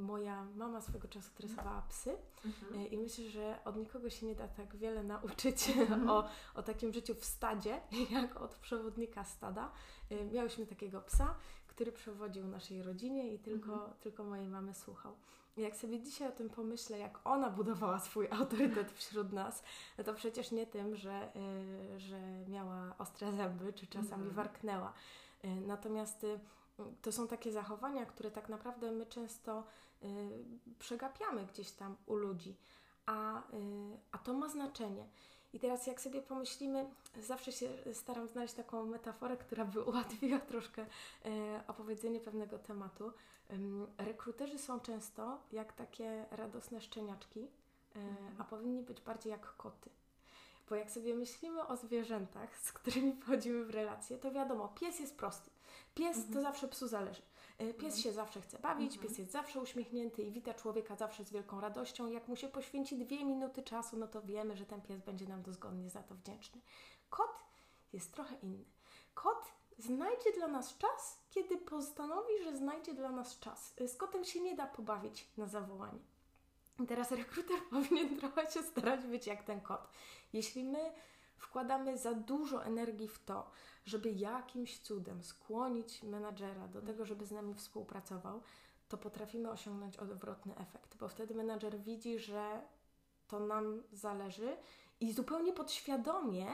moja 0.00 0.44
mama 0.44 0.80
swego 0.80 1.08
czasu 1.08 1.30
tresowała 1.34 1.82
psy 1.88 2.16
mhm. 2.44 2.90
i 2.90 2.98
myślę, 2.98 3.24
że 3.24 3.58
od 3.64 3.76
nikogo 3.76 4.10
się 4.10 4.26
nie 4.26 4.34
da 4.34 4.48
tak 4.48 4.76
wiele 4.76 5.02
nauczyć 5.02 5.68
mhm. 5.68 6.08
o, 6.10 6.28
o 6.54 6.62
takim 6.62 6.92
życiu 6.92 7.14
w 7.14 7.24
stadzie, 7.24 7.80
jak 8.10 8.36
od 8.36 8.54
przewodnika 8.54 9.24
stada. 9.24 9.72
Miałyśmy 10.32 10.66
takiego 10.66 11.00
psa, 11.00 11.34
który 11.66 11.92
przewodził 11.92 12.46
naszej 12.46 12.82
rodzinie 12.82 13.34
i 13.34 13.38
tylko, 13.38 13.72
mhm. 13.72 13.92
tylko 14.00 14.24
mojej 14.24 14.48
mamy 14.48 14.74
słuchał 14.74 15.16
jak 15.56 15.76
sobie 15.76 16.00
dzisiaj 16.00 16.28
o 16.28 16.32
tym 16.32 16.50
pomyślę, 16.50 16.98
jak 16.98 17.20
ona 17.24 17.50
budowała 17.50 17.98
swój 17.98 18.28
autorytet 18.40 18.92
wśród 18.92 19.32
nas, 19.32 19.62
no 19.98 20.04
to 20.04 20.14
przecież 20.14 20.50
nie 20.50 20.66
tym, 20.66 20.96
że, 20.96 21.28
y, 21.36 22.00
że 22.00 22.20
miała 22.48 22.94
ostre 22.98 23.32
zęby, 23.32 23.72
czy 23.72 23.86
czasami 23.86 24.22
mm. 24.22 24.34
warknęła. 24.34 24.92
Y, 25.44 25.48
natomiast 25.48 26.24
y, 26.24 26.40
to 27.02 27.12
są 27.12 27.28
takie 27.28 27.52
zachowania, 27.52 28.06
które 28.06 28.30
tak 28.30 28.48
naprawdę 28.48 28.92
my 28.92 29.06
często 29.06 29.64
przegapiamy 30.78 31.46
gdzieś 31.46 31.70
tam 31.70 31.96
u 32.06 32.14
ludzi, 32.14 32.56
a, 33.06 33.42
a 34.12 34.18
to 34.18 34.34
ma 34.34 34.48
znaczenie. 34.48 35.06
I 35.52 35.60
teraz 35.60 35.86
jak 35.86 36.00
sobie 36.00 36.22
pomyślimy, 36.22 36.90
zawsze 37.20 37.52
się 37.52 37.68
staram 37.92 38.28
znaleźć 38.28 38.54
taką 38.54 38.86
metaforę, 38.86 39.36
która 39.36 39.64
by 39.74 39.82
ułatwiła 39.82 40.38
troszkę 40.38 40.86
opowiedzenie 41.66 42.20
pewnego 42.20 42.58
tematu. 42.58 43.12
Rekruterzy 43.98 44.58
są 44.58 44.80
często 44.80 45.40
jak 45.52 45.72
takie 45.72 46.26
radosne 46.30 46.80
szczeniaczki, 46.80 47.40
e, 47.40 47.98
mhm. 47.98 48.34
a 48.38 48.44
powinni 48.44 48.82
być 48.82 49.00
bardziej 49.00 49.30
jak 49.30 49.56
koty. 49.56 49.90
Bo 50.68 50.74
jak 50.74 50.90
sobie 50.90 51.14
myślimy 51.14 51.66
o 51.66 51.76
zwierzętach, 51.76 52.58
z 52.58 52.72
którymi 52.72 53.12
wchodzimy 53.12 53.64
w 53.64 53.70
relacje, 53.70 54.18
to 54.18 54.32
wiadomo, 54.32 54.68
pies 54.68 55.00
jest 55.00 55.16
prosty. 55.16 55.50
Pies 55.96 56.16
mhm. 56.16 56.34
to 56.34 56.40
zawsze 56.40 56.68
psu 56.68 56.88
zależy. 56.88 57.22
E, 57.58 57.74
pies 57.74 57.94
mhm. 57.94 58.02
się 58.02 58.12
zawsze 58.12 58.40
chce 58.40 58.58
bawić, 58.58 58.92
mhm. 58.92 59.08
pies 59.08 59.18
jest 59.18 59.32
zawsze 59.32 59.60
uśmiechnięty 59.60 60.22
i 60.22 60.30
wita 60.30 60.54
człowieka 60.54 60.96
zawsze 60.96 61.24
z 61.24 61.30
wielką 61.30 61.60
radością. 61.60 62.06
Jak 62.06 62.28
mu 62.28 62.36
się 62.36 62.48
poświęci 62.48 62.98
dwie 62.98 63.24
minuty 63.24 63.62
czasu, 63.62 63.96
no 63.96 64.06
to 64.06 64.22
wiemy, 64.22 64.56
że 64.56 64.66
ten 64.66 64.82
pies 64.82 65.00
będzie 65.00 65.26
nam 65.26 65.42
dozgodnie 65.42 65.90
za 65.90 66.02
to 66.02 66.14
wdzięczny. 66.14 66.60
Kot 67.10 67.44
jest 67.92 68.12
trochę 68.12 68.34
inny. 68.42 68.64
Kot 69.14 69.44
znajdzie 69.78 70.32
dla 70.32 70.48
nas 70.48 70.78
czas, 70.78 71.20
kiedy 71.30 71.58
postanowi, 71.58 72.32
że 72.44 72.56
znajdzie 72.56 72.94
dla 72.94 73.10
nas 73.10 73.38
czas. 73.38 73.74
Z 73.86 73.96
kotem 73.96 74.24
się 74.24 74.40
nie 74.40 74.54
da 74.54 74.66
pobawić 74.66 75.28
na 75.36 75.46
zawołanie. 75.46 76.00
Teraz 76.88 77.10
rekruter 77.10 77.56
powinien 77.70 78.16
trochę 78.16 78.50
się 78.50 78.62
starać 78.62 79.06
być 79.06 79.26
jak 79.26 79.42
ten 79.42 79.60
kot. 79.60 79.88
Jeśli 80.32 80.64
my 80.64 80.92
wkładamy 81.36 81.98
za 81.98 82.14
dużo 82.14 82.64
energii 82.64 83.08
w 83.08 83.24
to, 83.24 83.50
żeby 83.84 84.10
jakimś 84.10 84.78
cudem 84.78 85.22
skłonić 85.22 86.02
menadżera 86.02 86.68
do 86.68 86.82
tego, 86.82 87.04
żeby 87.04 87.26
z 87.26 87.30
nami 87.30 87.54
współpracował, 87.54 88.42
to 88.88 88.98
potrafimy 88.98 89.50
osiągnąć 89.50 89.96
odwrotny 89.96 90.56
efekt, 90.56 90.96
bo 90.96 91.08
wtedy 91.08 91.34
menadżer 91.34 91.78
widzi, 91.80 92.18
że 92.18 92.62
to 93.28 93.40
nam 93.40 93.82
zależy 93.92 94.56
i 95.00 95.12
zupełnie 95.12 95.52
podświadomie 95.52 96.46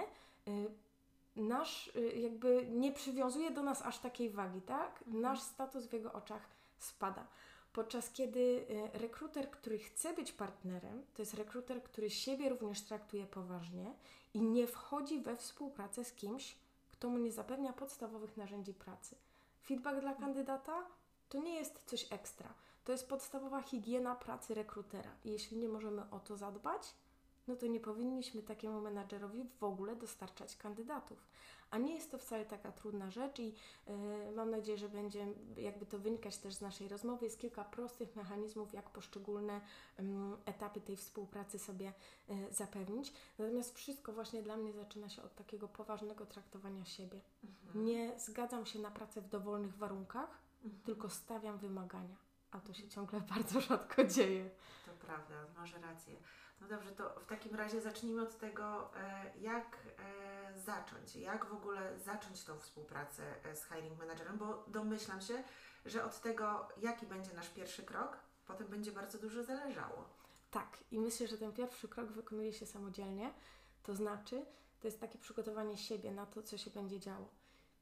nasz 1.37 1.93
jakby 2.17 2.67
nie 2.71 2.93
przywiązuje 2.93 3.51
do 3.51 3.63
nas 3.63 3.83
aż 3.83 3.99
takiej 3.99 4.31
wagi, 4.31 4.63
tak? 4.63 5.05
Nasz 5.07 5.41
status 5.41 5.87
w 5.87 5.93
jego 5.93 6.13
oczach 6.13 6.49
spada. 6.79 7.27
Podczas 7.73 8.11
kiedy 8.11 8.67
rekruter, 8.93 9.51
który 9.51 9.79
chce 9.79 10.15
być 10.15 10.33
partnerem, 10.33 11.03
to 11.15 11.23
jest 11.23 11.35
rekruter, 11.35 11.83
który 11.83 12.11
siebie 12.11 12.49
również 12.49 12.83
traktuje 12.83 13.27
poważnie 13.27 13.95
i 14.35 14.43
nie 14.43 14.67
wchodzi 14.67 15.21
we 15.21 15.37
współpracę 15.37 16.05
z 16.05 16.13
kimś, 16.13 16.57
kto 16.93 17.09
mu 17.09 17.19
nie 17.19 17.33
zapewnia 17.33 17.73
podstawowych 17.73 18.37
narzędzi 18.37 18.75
pracy. 18.75 19.17
Feedback 19.63 20.01
dla 20.01 20.15
kandydata 20.15 20.87
to 21.29 21.39
nie 21.39 21.55
jest 21.55 21.81
coś 21.87 22.13
ekstra. 22.13 22.55
To 22.85 22.93
jest 22.93 23.09
podstawowa 23.09 23.63
higiena 23.63 24.15
pracy 24.15 24.55
rekrutera. 24.55 25.11
I 25.25 25.31
jeśli 25.31 25.57
nie 25.59 25.69
możemy 25.69 26.11
o 26.11 26.21
to 26.21 26.37
zadbać, 26.37 26.95
no 27.49 27.57
to 27.57 27.67
nie 27.67 27.81
powinniśmy 27.81 28.43
takiemu 28.43 28.81
menadżerowi 28.81 29.45
w 29.61 29.65
ogóle 29.65 29.97
dostarczać 29.97 30.57
kandydatów. 30.57 31.19
A 31.73 31.79
nie 31.79 31.95
jest 31.95 32.11
to 32.11 32.19
wcale 32.19 32.45
taka 32.45 32.73
trudna 32.73 33.11
rzecz 33.11 33.39
i 33.39 33.55
yy, 33.87 34.33
mam 34.37 34.51
nadzieję, 34.51 34.79
że 34.79 34.89
będzie 34.89 35.27
jakby 35.57 35.87
to 35.87 35.99
wynikać 35.99 36.39
też 36.39 36.55
z 36.55 36.61
naszej 36.61 36.89
rozmowy. 36.89 37.25
Jest 37.25 37.39
kilka 37.39 37.65
prostych 37.65 38.17
mechanizmów, 38.17 38.73
jak 38.73 38.91
poszczególne 38.91 39.61
yy, 39.99 40.05
etapy 40.45 40.81
tej 40.81 40.97
współpracy 40.97 41.59
sobie 41.59 41.93
yy, 42.29 42.53
zapewnić. 42.53 43.13
Natomiast 43.39 43.75
wszystko 43.75 44.13
właśnie 44.13 44.43
dla 44.43 44.57
mnie 44.57 44.73
zaczyna 44.73 45.09
się 45.09 45.23
od 45.23 45.35
takiego 45.35 45.69
poważnego 45.69 46.27
traktowania 46.27 46.85
siebie. 46.85 47.21
Mhm. 47.45 47.85
Nie 47.85 48.19
zgadzam 48.19 48.67
się 48.67 48.79
na 48.79 48.91
pracę 48.91 49.21
w 49.21 49.29
dowolnych 49.29 49.77
warunkach, 49.77 50.39
mhm. 50.65 50.83
tylko 50.85 51.11
stawiam 51.11 51.59
wymagania. 51.59 52.17
A 52.51 52.61
to 52.61 52.75
się 52.75 52.89
ciągle 52.89 53.21
bardzo 53.35 53.61
rzadko 53.61 54.05
dzieje. 54.05 54.51
To 54.87 54.93
prawda, 55.07 55.35
masz 55.57 55.73
rację. 55.73 56.17
No 56.63 56.69
dobrze, 56.69 56.93
to 56.93 57.21
w 57.21 57.27
takim 57.27 57.55
razie 57.55 57.81
zacznijmy 57.81 58.23
od 58.23 58.39
tego, 58.39 58.95
e, 58.97 59.33
jak 59.41 59.77
e, 59.99 60.59
zacząć, 60.59 61.17
jak 61.17 61.45
w 61.45 61.53
ogóle 61.53 61.99
zacząć 61.99 62.45
tą 62.45 62.59
współpracę 62.59 63.23
e, 63.45 63.57
z 63.57 63.65
hiring 63.65 63.99
managerem, 63.99 64.39
bo 64.39 64.65
domyślam 64.69 65.21
się, 65.21 65.43
że 65.87 66.05
od 66.05 66.21
tego, 66.21 66.69
jaki 66.83 67.07
będzie 67.07 67.35
nasz 67.35 67.49
pierwszy 67.49 67.83
krok, 67.83 68.17
potem 68.47 68.67
będzie 68.67 68.93
bardzo 68.93 69.19
dużo 69.19 69.45
zależało. 69.45 70.09
Tak, 70.51 70.79
i 70.91 70.99
myślę, 70.99 71.29
że 71.29 71.39
ten 71.39 71.53
pierwszy 71.53 71.89
krok 71.89 72.13
wykonuje 72.13 72.53
się 72.53 72.67
samodzielnie, 72.67 73.35
to 73.83 73.95
znaczy, 73.95 74.45
to 74.81 74.89
jest 74.89 75.01
takie 75.01 75.19
przygotowanie 75.19 75.77
siebie 75.77 76.13
na 76.13 76.27
to, 76.27 76.43
co 76.43 76.59
się 76.59 76.71
będzie 76.71 77.01
działo. 77.01 77.29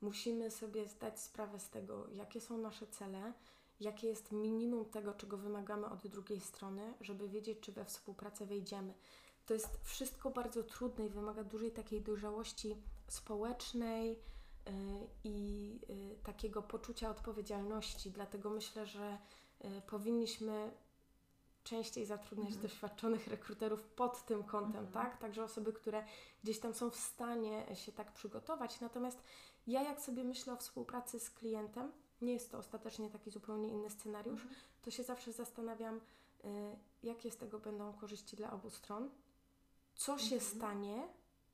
Musimy 0.01 0.51
sobie 0.51 0.89
zdać 0.89 1.21
sprawę 1.21 1.61
z 1.61 1.71
tego, 1.71 2.09
jakie 2.09 2.41
są 2.41 2.59
nasze 2.59 2.87
cele, 2.87 3.33
jakie 3.81 4.09
jest 4.09 4.33
minimum 4.33 4.85
tego, 4.85 5.15
czego 5.15 5.37
wymagamy 5.37 5.87
od 5.87 6.07
drugiej 6.07 6.41
strony, 6.41 6.95
żeby 7.01 7.29
wiedzieć, 7.29 7.61
czy 7.61 7.73
we 7.73 7.85
współpracę 7.85 8.47
wejdziemy. 8.47 8.95
To 9.47 9.55
jest 9.55 9.81
wszystko 9.83 10.31
bardzo 10.31 10.63
trudne 10.63 11.07
i 11.07 11.09
wymaga 11.09 11.45
dużej 11.45 11.73
takiej 11.73 12.01
dojrzałości 12.01 12.77
społecznej 13.09 14.09
yy, 14.11 14.73
i 15.25 15.79
yy, 15.89 16.17
takiego 16.23 16.63
poczucia 16.63 17.11
odpowiedzialności. 17.11 18.11
Dlatego 18.11 18.51
myślę, 18.51 18.87
że 18.87 19.19
yy, 19.65 19.83
powinniśmy 19.87 20.71
częściej 21.65 22.07
zatrudniać 22.07 22.53
mhm. 22.53 22.63
doświadczonych 22.63 23.27
rekruterów 23.27 23.85
pod 23.85 24.27
tym 24.27 24.45
kątem, 24.45 24.87
mhm. 24.87 24.93
tak? 24.93 25.21
Także 25.21 25.45
osoby, 25.45 25.73
które 25.73 26.05
gdzieś 26.45 26.61
tam 26.61 26.75
są 26.75 26.91
w 26.91 26.97
stanie 26.97 27.77
się 27.77 27.93
tak 27.93 28.13
przygotować. 28.13 28.81
Natomiast 28.81 29.23
ja, 29.67 29.83
jak 29.83 30.01
sobie 30.01 30.25
myślę 30.25 30.53
o 30.53 30.57
współpracy 30.57 31.21
z 31.21 31.31
klientem, 31.31 31.93
nie 32.21 32.33
jest 32.33 32.51
to 32.51 32.59
ostatecznie 32.59 33.11
taki 33.11 33.31
zupełnie 33.31 33.69
inny 33.69 33.91
scenariusz, 33.91 34.43
mhm. 34.43 34.61
to 34.83 34.91
się 34.91 35.03
zawsze 35.03 35.33
zastanawiam, 35.33 35.97
y, 35.97 36.01
jakie 37.03 37.31
z 37.31 37.37
tego 37.37 37.59
będą 37.59 37.93
korzyści 37.93 38.37
dla 38.37 38.53
obu 38.53 38.71
stron, 38.71 39.11
co 39.95 40.19
się 40.19 40.37
mhm. 40.37 40.57
stanie, 40.57 41.09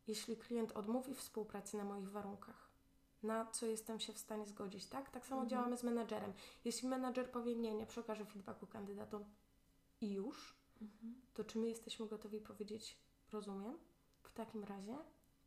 jeśli 0.06 0.36
klient 0.36 0.72
odmówi 0.72 1.14
współpracy 1.14 1.76
na 1.76 1.84
moich 1.84 2.10
warunkach, 2.10 2.70
na 3.22 3.46
co 3.46 3.66
jestem 3.66 4.00
się 4.00 4.12
w 4.12 4.18
stanie 4.18 4.46
zgodzić, 4.46 4.86
tak? 4.86 5.10
Tak 5.10 5.26
samo 5.26 5.42
mhm. 5.42 5.48
działamy 5.50 5.76
z 5.76 5.82
menadżerem. 5.82 6.32
Jeśli 6.64 6.88
menadżer 6.88 7.30
powie 7.30 7.56
nie, 7.56 7.74
nie 7.74 7.86
przekaże 7.86 8.24
feedbacku 8.24 8.66
kandydatom 8.66 9.24
i 10.00 10.12
już, 10.12 10.56
mhm. 10.82 11.14
to 11.34 11.44
czy 11.44 11.58
my 11.58 11.68
jesteśmy 11.68 12.06
gotowi 12.06 12.40
powiedzieć 12.40 12.98
rozumiem? 13.32 13.78
W 14.22 14.32
takim 14.32 14.64
razie 14.64 14.96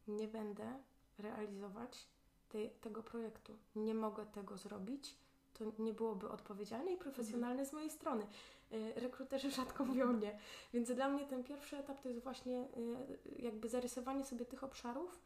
nie 0.08 0.28
będę 0.28 0.84
realizować 1.18 2.08
tej, 2.50 2.70
tego 2.70 3.04
projektu. 3.04 3.58
Nie 3.76 3.94
mogę 3.94 4.26
tego 4.26 4.58
zrobić, 4.58 5.16
to 5.54 5.66
nie 5.80 5.94
byłoby 5.94 6.30
odpowiedzialne 6.30 6.92
i 6.92 6.98
profesjonalne 6.98 7.66
z 7.66 7.74
mojej 7.74 7.90
strony. 7.90 8.28
Y, 8.74 8.94
rekruterzy 8.96 9.52
rzadko 9.62 9.86
mówią 9.86 10.14
nie. 10.14 10.40
Więc 10.74 10.92
dla 10.92 11.10
mnie 11.10 11.26
ten 11.26 11.44
pierwszy 11.44 11.78
etap 11.78 12.02
to 12.02 12.10
jest 12.10 12.24
właśnie 12.24 12.68
y, 12.78 13.42
jakby 13.42 13.70
zarysowanie 13.70 14.26
sobie 14.26 14.46
tych 14.46 14.64
obszarów, 14.64 15.20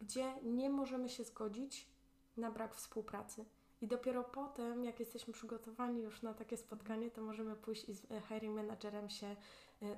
gdzie 0.00 0.34
nie 0.42 0.70
możemy 0.70 1.08
się 1.08 1.24
zgodzić 1.24 1.88
na 2.36 2.50
brak 2.50 2.74
współpracy. 2.74 3.44
I 3.80 3.86
dopiero 3.86 4.24
potem, 4.24 4.84
jak 4.84 5.00
jesteśmy 5.00 5.32
przygotowani 5.32 6.02
już 6.02 6.22
na 6.22 6.34
takie 6.34 6.56
spotkanie, 6.56 7.10
to 7.10 7.22
możemy 7.22 7.56
pójść 7.56 7.88
i 7.88 7.94
z 7.94 8.06
hiring 8.28 8.56
managerem 8.56 9.10
się 9.10 9.26
E, 9.26 9.36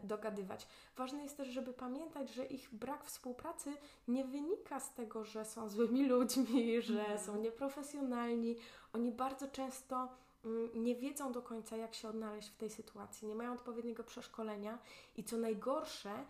dogadywać. 0.03 0.67
Ważne 0.97 1.23
jest 1.23 1.37
też, 1.37 1.49
żeby 1.49 1.73
pamiętać, 1.73 2.35
że 2.35 2.45
ich 2.45 2.75
brak 2.75 3.05
współpracy 3.05 3.73
nie 4.09 4.25
wynika 4.25 4.81
z 4.81 4.95
tego, 4.95 5.25
że 5.25 5.45
są 5.45 5.69
złymi 5.69 6.09
ludźmi, 6.09 6.83
że 6.83 7.01
mhm. 7.01 7.19
są 7.19 7.37
nieprofesjonalni. 7.37 8.57
Oni 8.93 9.13
bardzo 9.13 9.49
często 9.49 10.09
mm, 10.45 10.85
nie 10.85 10.95
wiedzą 10.95 11.33
do 11.33 11.43
końca, 11.43 11.77
jak 11.77 11.95
się 11.95 12.09
odnaleźć 12.09 12.49
w 12.49 12.57
tej 12.57 12.71
sytuacji, 12.71 13.29
nie 13.29 13.35
mają 13.35 13.53
odpowiedniego 13.53 14.05
przeszkolenia 14.05 14.79
i 15.17 15.25
co 15.25 15.37
najgorsze, 15.37 16.25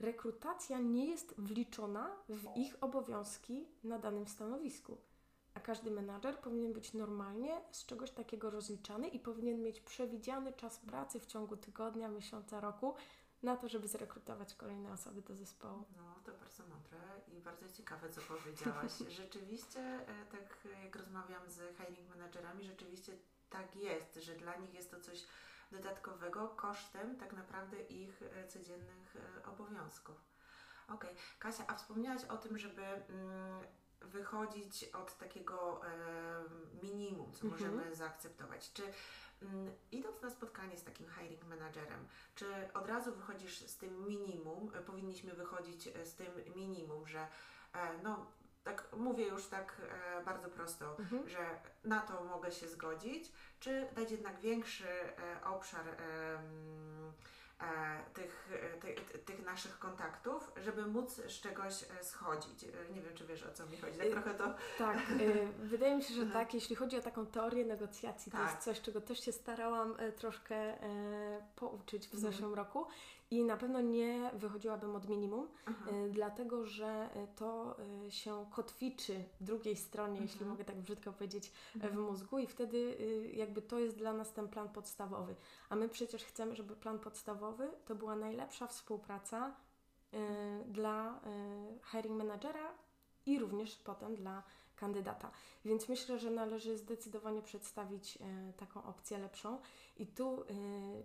rekrutacja 0.00 0.78
nie 0.78 1.06
jest 1.06 1.34
wliczona 1.38 2.10
w 2.28 2.56
ich 2.56 2.76
obowiązki 2.80 3.66
na 3.84 3.98
danym 3.98 4.26
stanowisku. 4.26 4.96
A 5.54 5.60
każdy 5.60 5.90
menadżer 5.90 6.38
powinien 6.38 6.72
być 6.72 6.94
normalnie 6.94 7.60
z 7.70 7.86
czegoś 7.86 8.10
takiego 8.10 8.50
rozliczany 8.50 9.08
i 9.08 9.18
powinien 9.18 9.62
mieć 9.62 9.80
przewidziany 9.80 10.52
czas 10.52 10.78
pracy 10.78 11.20
w 11.20 11.26
ciągu 11.26 11.56
tygodnia, 11.56 12.08
miesiąca, 12.08 12.60
roku 12.60 12.94
na 13.42 13.56
to, 13.56 13.68
żeby 13.68 13.88
zrekrutować 13.88 14.54
kolejne 14.54 14.92
osoby 14.92 15.22
do 15.22 15.36
zespołu. 15.36 15.84
No, 15.96 16.14
to 16.24 16.32
bardzo 16.32 16.62
mądre 16.66 16.98
i 17.28 17.40
bardzo 17.40 17.68
ciekawe, 17.68 18.10
co 18.10 18.20
powiedziałaś. 18.20 18.92
rzeczywiście, 19.20 19.80
e, 19.80 20.06
tak 20.30 20.66
jak 20.82 20.96
rozmawiam 20.96 21.50
z 21.50 21.76
hiring 21.76 22.08
managerami, 22.08 22.64
rzeczywiście 22.64 23.12
tak 23.50 23.76
jest, 23.76 24.14
że 24.14 24.34
dla 24.34 24.56
nich 24.56 24.74
jest 24.74 24.90
to 24.90 25.00
coś 25.00 25.26
dodatkowego 25.72 26.48
kosztem 26.48 27.16
tak 27.16 27.32
naprawdę 27.32 27.82
ich 27.82 28.22
e, 28.22 28.48
codziennych 28.48 29.16
e, 29.16 29.46
obowiązków. 29.46 30.16
Okej, 30.88 31.10
okay. 31.10 31.22
Kasia, 31.38 31.64
a 31.66 31.74
wspomniałaś 31.74 32.24
o 32.24 32.36
tym, 32.36 32.58
żeby 32.58 32.82
mm, 32.82 33.64
wychodzić 34.04 34.84
od 34.84 35.18
takiego 35.18 35.80
minimum, 36.82 37.32
co 37.32 37.46
mhm. 37.46 37.52
możemy 37.52 37.94
zaakceptować. 37.94 38.72
Czy 38.72 38.82
mm, 39.42 39.70
idąc 39.92 40.22
na 40.22 40.30
spotkanie 40.30 40.76
z 40.76 40.84
takim 40.84 41.06
hiring 41.08 41.44
managerem, 41.44 42.08
czy 42.34 42.46
od 42.74 42.88
razu 42.88 43.14
wychodzisz 43.14 43.58
z 43.58 43.76
tym 43.76 44.06
minimum, 44.06 44.72
e, 44.74 44.80
powinniśmy 44.80 45.34
wychodzić 45.34 45.86
e, 45.86 46.06
z 46.06 46.14
tym 46.14 46.32
minimum, 46.54 47.06
że 47.06 47.26
e, 47.74 48.02
no, 48.02 48.26
tak 48.64 48.88
mówię 48.96 49.26
już 49.26 49.46
tak 49.46 49.76
e, 49.80 50.24
bardzo 50.24 50.48
prosto, 50.48 50.98
mhm. 50.98 51.28
że 51.28 51.60
na 51.84 52.00
to 52.00 52.24
mogę 52.24 52.52
się 52.52 52.68
zgodzić, 52.68 53.32
czy 53.60 53.86
dać 53.92 54.10
jednak 54.10 54.40
większy 54.40 54.88
e, 54.88 55.44
obszar 55.44 55.88
E, 55.88 55.92
tych, 58.14 58.48
e, 58.52 58.78
tych, 58.78 59.24
tych 59.24 59.44
naszych 59.44 59.78
kontaktów, 59.78 60.52
żeby 60.56 60.86
móc 60.86 61.14
z 61.14 61.40
czegoś 61.40 61.82
e, 61.82 62.04
schodzić. 62.04 62.62
Nie 62.94 63.00
wiem, 63.00 63.14
czy 63.14 63.26
wiesz 63.26 63.42
o 63.42 63.52
co 63.52 63.66
mi 63.66 63.76
chodzi. 63.76 63.98
Tak 63.98 64.08
trochę 64.10 64.34
to. 64.34 64.54
Tak, 64.78 64.98
wydaje 65.72 65.96
mi 65.96 66.02
się, 66.02 66.14
że 66.14 66.26
tak. 66.26 66.54
Jeśli 66.54 66.76
chodzi 66.76 66.96
o 66.96 67.02
taką 67.02 67.26
teorię 67.26 67.64
negocjacji, 67.64 68.32
to 68.32 68.38
tak. 68.38 68.50
jest 68.50 68.64
coś, 68.64 68.80
czego 68.80 69.00
też 69.00 69.24
się 69.24 69.32
starałam 69.32 69.96
troszkę 70.16 70.78
pouczyć 71.56 72.08
w 72.08 72.14
mhm. 72.14 72.32
zeszłym 72.32 72.54
roku 72.54 72.86
i 73.32 73.44
na 73.44 73.56
pewno 73.56 73.80
nie 73.80 74.30
wychodziłabym 74.34 74.96
od 74.96 75.08
minimum, 75.08 75.48
y, 75.68 76.10
dlatego 76.10 76.66
że 76.66 77.08
y, 77.16 77.36
to 77.36 77.76
y, 78.06 78.10
się 78.10 78.46
kotwiczy 78.50 79.24
w 79.40 79.44
drugiej 79.44 79.76
stronie, 79.76 80.20
jeśli 80.20 80.32
mhm. 80.32 80.50
mogę 80.50 80.64
tak 80.64 80.76
brzydko 80.76 81.12
powiedzieć, 81.12 81.48
w 81.74 81.84
mhm. 81.84 82.00
mózgu 82.00 82.38
i 82.38 82.46
wtedy 82.46 82.96
jakby 83.34 83.62
to 83.62 83.78
jest 83.78 83.96
dla 83.96 84.12
nas 84.12 84.32
ten 84.32 84.48
plan 84.48 84.68
podstawowy. 84.68 85.34
A 85.68 85.76
my 85.76 85.88
przecież 85.88 86.24
chcemy, 86.24 86.56
żeby 86.56 86.76
plan 86.76 86.98
podstawowy 86.98 87.70
to 87.84 87.94
była 87.94 88.16
najlepsza 88.16 88.66
współpraca 88.66 89.56
dla 90.66 91.20
hiring 91.92 92.18
managera 92.18 92.72
i 93.26 93.38
również 93.38 93.76
potem 93.76 94.14
dla 94.14 94.42
kandydata. 94.82 95.30
Więc 95.64 95.88
myślę, 95.88 96.18
że 96.18 96.30
należy 96.30 96.76
zdecydowanie 96.76 97.42
przedstawić 97.42 98.16
e, 98.16 98.52
taką 98.52 98.84
opcję 98.84 99.18
lepszą. 99.18 99.58
I 99.96 100.06
tu 100.06 100.42
e, 100.42 100.44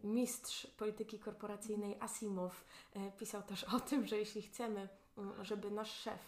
mistrz 0.03 0.67
polityki 0.67 1.19
korporacyjnej 1.19 1.97
Asimov 1.99 2.63
e, 2.93 3.11
pisał 3.11 3.43
też 3.43 3.63
o 3.63 3.79
tym, 3.79 4.05
że 4.05 4.17
jeśli 4.17 4.41
chcemy, 4.41 4.89
żeby 5.41 5.71
nasz 5.71 5.91
szef 5.91 6.19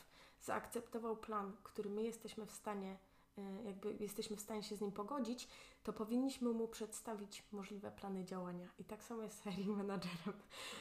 zaakceptował 0.41 1.17
plan, 1.17 1.57
który 1.63 1.89
my 1.89 2.03
jesteśmy 2.03 2.45
w 2.45 2.51
stanie 2.51 2.97
jakby 3.65 3.93
jesteśmy 3.99 4.35
w 4.35 4.41
stanie 4.41 4.63
się 4.63 4.75
z 4.75 4.81
nim 4.81 4.91
pogodzić, 4.91 5.47
to 5.83 5.93
powinniśmy 5.93 6.49
mu 6.49 6.67
przedstawić 6.67 7.43
możliwe 7.51 7.91
plany 7.91 8.25
działania. 8.25 8.67
I 8.79 8.83
tak 8.85 9.03
samo 9.03 9.23
jest 9.23 9.37
z 9.37 9.43
hiring 9.43 9.77
managerem. 9.77 10.33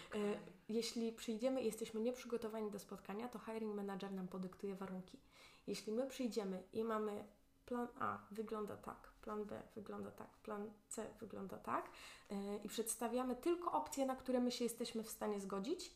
Okay. 0.09 0.39
Jeśli 0.69 1.13
przyjdziemy 1.13 1.63
i 1.63 1.65
jesteśmy 1.65 2.01
nieprzygotowani 2.01 2.71
do 2.71 2.79
spotkania, 2.79 3.29
to 3.29 3.39
hiring 3.39 3.75
manager 3.75 4.13
nam 4.13 4.29
podyktuje 4.29 4.75
warunki. 4.75 5.19
Jeśli 5.69 5.93
my 5.93 6.07
przyjdziemy 6.07 6.63
i 6.73 6.85
mamy 6.85 7.25
plan 7.67 7.89
A 8.01 8.19
wygląda 8.31 8.77
tak, 8.77 9.13
plan 9.23 9.45
B 9.45 9.63
wygląda 9.75 10.11
tak, 10.11 10.31
plan 10.31 10.71
C 10.89 11.07
wygląda 11.21 11.59
tak 11.59 11.91
yy, 12.31 12.37
i 12.65 12.69
przedstawiamy 12.69 13.37
tylko 13.37 13.73
opcje, 13.73 14.07
na 14.07 14.17
które 14.17 14.41
my 14.41 14.53
się 14.53 14.65
jesteśmy 14.65 15.03
w 15.03 15.11
stanie 15.11 15.41
zgodzić, 15.41 15.95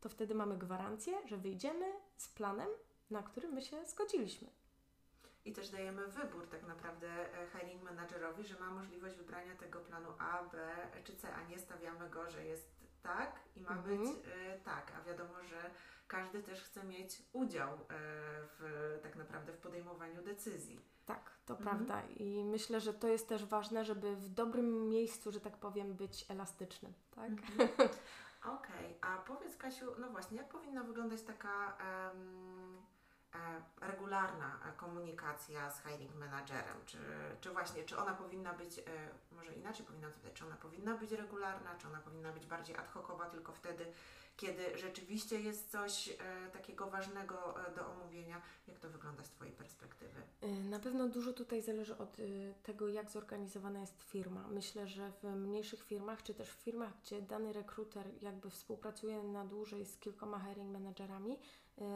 to 0.00 0.08
wtedy 0.08 0.34
mamy 0.34 0.56
gwarancję, 0.58 1.14
że 1.26 1.36
wyjdziemy 1.36 1.92
z 2.16 2.28
planem, 2.28 2.68
na 3.10 3.22
który 3.22 3.48
my 3.48 3.62
się 3.62 3.86
zgodziliśmy. 3.86 4.48
I 5.44 5.52
też 5.52 5.70
dajemy 5.70 6.06
wybór 6.06 6.46
tak 6.48 6.66
naprawdę 6.66 7.08
e, 7.08 7.46
hiring 7.46 7.82
managerowi, 7.82 8.46
że 8.46 8.60
ma 8.60 8.70
możliwość 8.70 9.16
wybrania 9.16 9.54
tego 9.54 9.80
planu 9.80 10.08
A, 10.18 10.42
B 10.42 10.76
czy 11.04 11.16
C, 11.16 11.34
a 11.34 11.42
nie 11.42 11.58
stawiamy 11.58 12.10
go, 12.10 12.30
że 12.30 12.44
jest 12.44 12.75
tak 13.06 13.40
i 13.56 13.60
ma 13.60 13.70
mhm. 13.70 13.98
być 13.98 14.08
y, 14.10 14.60
tak, 14.64 14.92
a 14.96 15.04
wiadomo, 15.08 15.34
że 15.44 15.70
każdy 16.08 16.42
też 16.42 16.62
chce 16.62 16.84
mieć 16.84 17.22
udział 17.32 17.74
y, 17.74 17.78
w, 18.58 18.98
tak 19.02 19.16
naprawdę 19.16 19.52
w 19.52 19.58
podejmowaniu 19.58 20.22
decyzji. 20.22 20.80
Tak, 21.06 21.30
to 21.46 21.56
mhm. 21.56 21.76
prawda 21.76 22.02
i 22.06 22.44
myślę, 22.44 22.80
że 22.80 22.94
to 22.94 23.08
jest 23.08 23.28
też 23.28 23.44
ważne, 23.44 23.84
żeby 23.84 24.16
w 24.16 24.28
dobrym 24.28 24.88
miejscu, 24.88 25.32
że 25.32 25.40
tak 25.40 25.56
powiem, 25.56 25.94
być 25.94 26.26
elastycznym, 26.28 26.92
tak? 27.10 27.30
Mhm. 27.30 27.68
Okej, 28.56 28.96
okay. 28.96 28.98
a 29.00 29.18
powiedz 29.18 29.56
Kasiu, 29.56 29.86
no 29.98 30.10
właśnie, 30.10 30.36
jak 30.36 30.48
powinna 30.48 30.84
wyglądać 30.84 31.22
taka 31.22 31.78
um, 32.10 32.75
regularna 33.80 34.58
komunikacja 34.76 35.70
z 35.70 35.82
hiring 35.82 36.14
managerem? 36.14 36.76
Czy, 36.86 36.98
czy 37.40 37.50
właśnie, 37.50 37.84
czy 37.84 37.98
ona 37.98 38.14
powinna 38.14 38.52
być, 38.52 38.78
e, 38.78 38.82
może 39.32 39.52
inaczej 39.52 39.86
powinna 39.86 40.10
zapytać, 40.10 40.32
czy 40.32 40.46
ona 40.46 40.56
powinna 40.56 40.94
być 40.96 41.12
regularna, 41.12 41.74
czy 41.78 41.86
ona 41.86 41.98
powinna 41.98 42.32
być 42.32 42.46
bardziej 42.46 42.76
ad 42.76 42.88
hocowa 42.88 43.30
tylko 43.30 43.52
wtedy, 43.52 43.92
kiedy 44.36 44.78
rzeczywiście 44.78 45.40
jest 45.40 45.70
coś 45.70 46.08
e, 46.08 46.14
takiego 46.52 46.90
ważnego 46.90 47.66
e, 47.66 47.74
do 47.74 47.90
omówienia. 47.90 48.42
Jak 48.68 48.78
to 48.78 48.90
wygląda 48.90 49.24
z 49.24 49.30
Twojej 49.30 49.54
perspektywy? 49.54 50.22
E, 50.40 50.48
na 50.48 50.78
pewno 50.78 51.08
dużo 51.08 51.32
tutaj 51.32 51.62
zależy 51.62 51.98
od 51.98 52.16
tego, 52.62 52.88
jak 52.88 53.10
zorganizowana 53.10 53.80
jest 53.80 54.02
firma. 54.02 54.48
Myślę, 54.48 54.86
że 54.88 55.12
w 55.22 55.24
mniejszych 55.24 55.84
firmach, 55.84 56.22
czy 56.22 56.34
też 56.34 56.50
w 56.50 56.62
firmach, 56.62 56.92
gdzie 57.02 57.22
dany 57.22 57.52
rekruter 57.52 58.06
jakby 58.20 58.50
współpracuje 58.50 59.22
na 59.22 59.44
dłużej 59.44 59.86
z 59.86 59.98
kilkoma 59.98 60.40
hiring 60.40 60.72
managerami, 60.72 61.38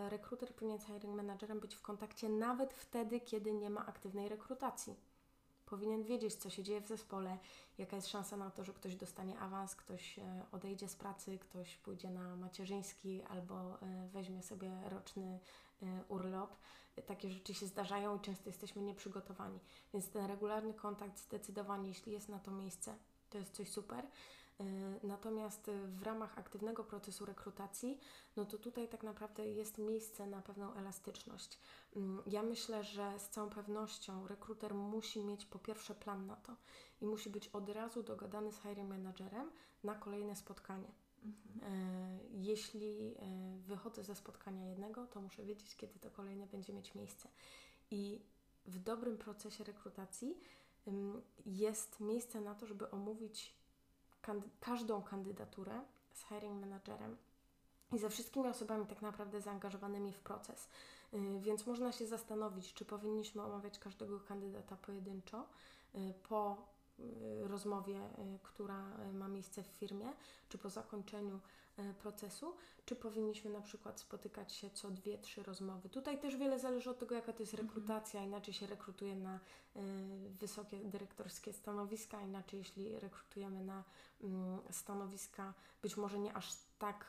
rekruter 0.08 0.54
powinien 0.54 0.78
z 0.78 0.84
hiring 0.84 1.16
managerem 1.16 1.60
być 1.60 1.74
w 1.74 1.82
kontakcie 1.82 2.28
nawet 2.28 2.74
wtedy, 2.74 3.20
kiedy 3.20 3.52
nie 3.52 3.70
ma 3.70 3.86
aktywnej 3.86 4.28
rekrutacji 4.28 4.96
powinien 5.70 6.02
wiedzieć, 6.02 6.34
co 6.34 6.50
się 6.50 6.62
dzieje 6.62 6.80
w 6.80 6.86
zespole, 6.86 7.38
jaka 7.78 7.96
jest 7.96 8.08
szansa 8.08 8.36
na 8.36 8.50
to, 8.50 8.64
że 8.64 8.72
ktoś 8.72 8.96
dostanie 8.96 9.38
awans, 9.38 9.76
ktoś 9.76 10.18
e, 10.18 10.22
odejdzie 10.52 10.88
z 10.88 10.96
pracy, 10.96 11.38
ktoś 11.38 11.76
pójdzie 11.76 12.10
na 12.10 12.36
macierzyński 12.36 13.22
albo 13.22 13.82
e, 13.82 14.08
weźmie 14.12 14.42
sobie 14.42 14.70
roczny 14.88 15.38
urlop. 16.08 16.56
Takie 17.06 17.30
rzeczy 17.30 17.54
się 17.54 17.66
zdarzają 17.66 18.16
i 18.16 18.20
często 18.20 18.48
jesteśmy 18.48 18.82
nieprzygotowani. 18.82 19.60
Więc 19.92 20.10
ten 20.10 20.26
regularny 20.26 20.74
kontakt 20.74 21.18
zdecydowanie, 21.18 21.88
jeśli 21.88 22.12
jest 22.12 22.28
na 22.28 22.38
to 22.38 22.50
miejsce, 22.50 22.94
to 23.30 23.38
jest 23.38 23.54
coś 23.54 23.70
super. 23.70 24.06
Natomiast 25.02 25.70
w 25.86 26.02
ramach 26.02 26.38
aktywnego 26.38 26.84
procesu 26.84 27.24
rekrutacji, 27.24 28.00
no 28.36 28.44
to 28.44 28.58
tutaj 28.58 28.88
tak 28.88 29.02
naprawdę 29.02 29.48
jest 29.48 29.78
miejsce 29.78 30.26
na 30.26 30.42
pewną 30.42 30.74
elastyczność. 30.74 31.58
Mm, 31.96 32.22
ja 32.26 32.42
myślę, 32.42 32.84
że 32.84 33.18
z 33.18 33.28
całą 33.28 33.50
pewnością 33.50 34.26
rekruter 34.26 34.74
musi 34.74 35.24
mieć 35.24 35.46
po 35.46 35.58
pierwsze 35.58 35.94
plan 35.94 36.26
na 36.26 36.36
to 36.36 36.56
i 37.00 37.06
musi 37.06 37.30
być 37.30 37.48
od 37.48 37.68
razu 37.68 38.02
dogadany 38.02 38.52
z 38.52 38.60
hiring 38.60 38.88
managerem 38.88 39.50
na 39.84 39.94
kolejne 39.94 40.36
spotkanie. 40.36 40.92
Mhm. 41.24 41.72
E, 41.72 42.18
jeśli 42.30 43.14
e, 43.18 43.56
wychodzę 43.58 44.04
ze 44.04 44.14
spotkania 44.14 44.66
jednego, 44.66 45.06
to 45.06 45.20
muszę 45.20 45.44
wiedzieć, 45.44 45.76
kiedy 45.76 45.98
to 45.98 46.10
kolejne 46.10 46.46
będzie 46.46 46.72
mieć 46.72 46.94
miejsce. 46.94 47.28
I 47.90 48.20
w 48.64 48.78
dobrym 48.78 49.18
procesie 49.18 49.64
rekrutacji 49.64 50.40
jest 51.46 52.00
miejsce 52.00 52.40
na 52.40 52.54
to, 52.54 52.66
żeby 52.66 52.90
omówić 52.90 53.59
każdą 54.60 55.02
kandydaturę 55.02 55.80
z 56.12 56.24
hiring 56.24 56.60
managerem 56.60 57.16
i 57.92 57.98
ze 57.98 58.10
wszystkimi 58.10 58.48
osobami 58.48 58.86
tak 58.86 59.02
naprawdę 59.02 59.40
zaangażowanymi 59.40 60.12
w 60.12 60.20
proces. 60.20 60.68
Y, 61.14 61.40
więc 61.40 61.66
można 61.66 61.92
się 61.92 62.06
zastanowić, 62.06 62.74
czy 62.74 62.84
powinniśmy 62.84 63.42
omawiać 63.42 63.78
każdego 63.78 64.20
kandydata 64.20 64.76
pojedynczo 64.76 65.46
y, 65.94 66.14
po 66.28 66.56
y, 67.00 67.48
rozmowie, 67.48 68.00
która 68.42 68.82
ma 69.12 69.28
miejsce 69.28 69.62
w 69.62 69.66
firmie, 69.66 70.12
czy 70.48 70.58
po 70.58 70.70
zakończeniu 70.70 71.40
procesu, 72.02 72.56
czy 72.84 72.96
powinniśmy 72.96 73.50
na 73.50 73.60
przykład 73.60 74.00
spotykać 74.00 74.52
się 74.52 74.70
co 74.70 74.90
dwie, 74.90 75.18
trzy 75.18 75.42
rozmowy. 75.42 75.88
Tutaj 75.88 76.20
też 76.20 76.36
wiele 76.36 76.58
zależy 76.58 76.90
od 76.90 76.98
tego, 76.98 77.14
jaka 77.14 77.32
to 77.32 77.42
jest 77.42 77.54
mhm. 77.54 77.68
rekrutacja. 77.68 78.22
Inaczej 78.22 78.54
się 78.54 78.66
rekrutuje 78.66 79.16
na 79.16 79.40
wysokie 80.30 80.78
dyrektorskie 80.78 81.52
stanowiska, 81.52 82.20
inaczej 82.20 82.58
jeśli 82.58 82.98
rekrutujemy 82.98 83.64
na 83.64 83.84
mm, 84.22 84.60
stanowiska 84.70 85.54
być 85.82 85.96
może 85.96 86.18
nie 86.18 86.34
aż 86.34 86.56
tak 86.78 87.06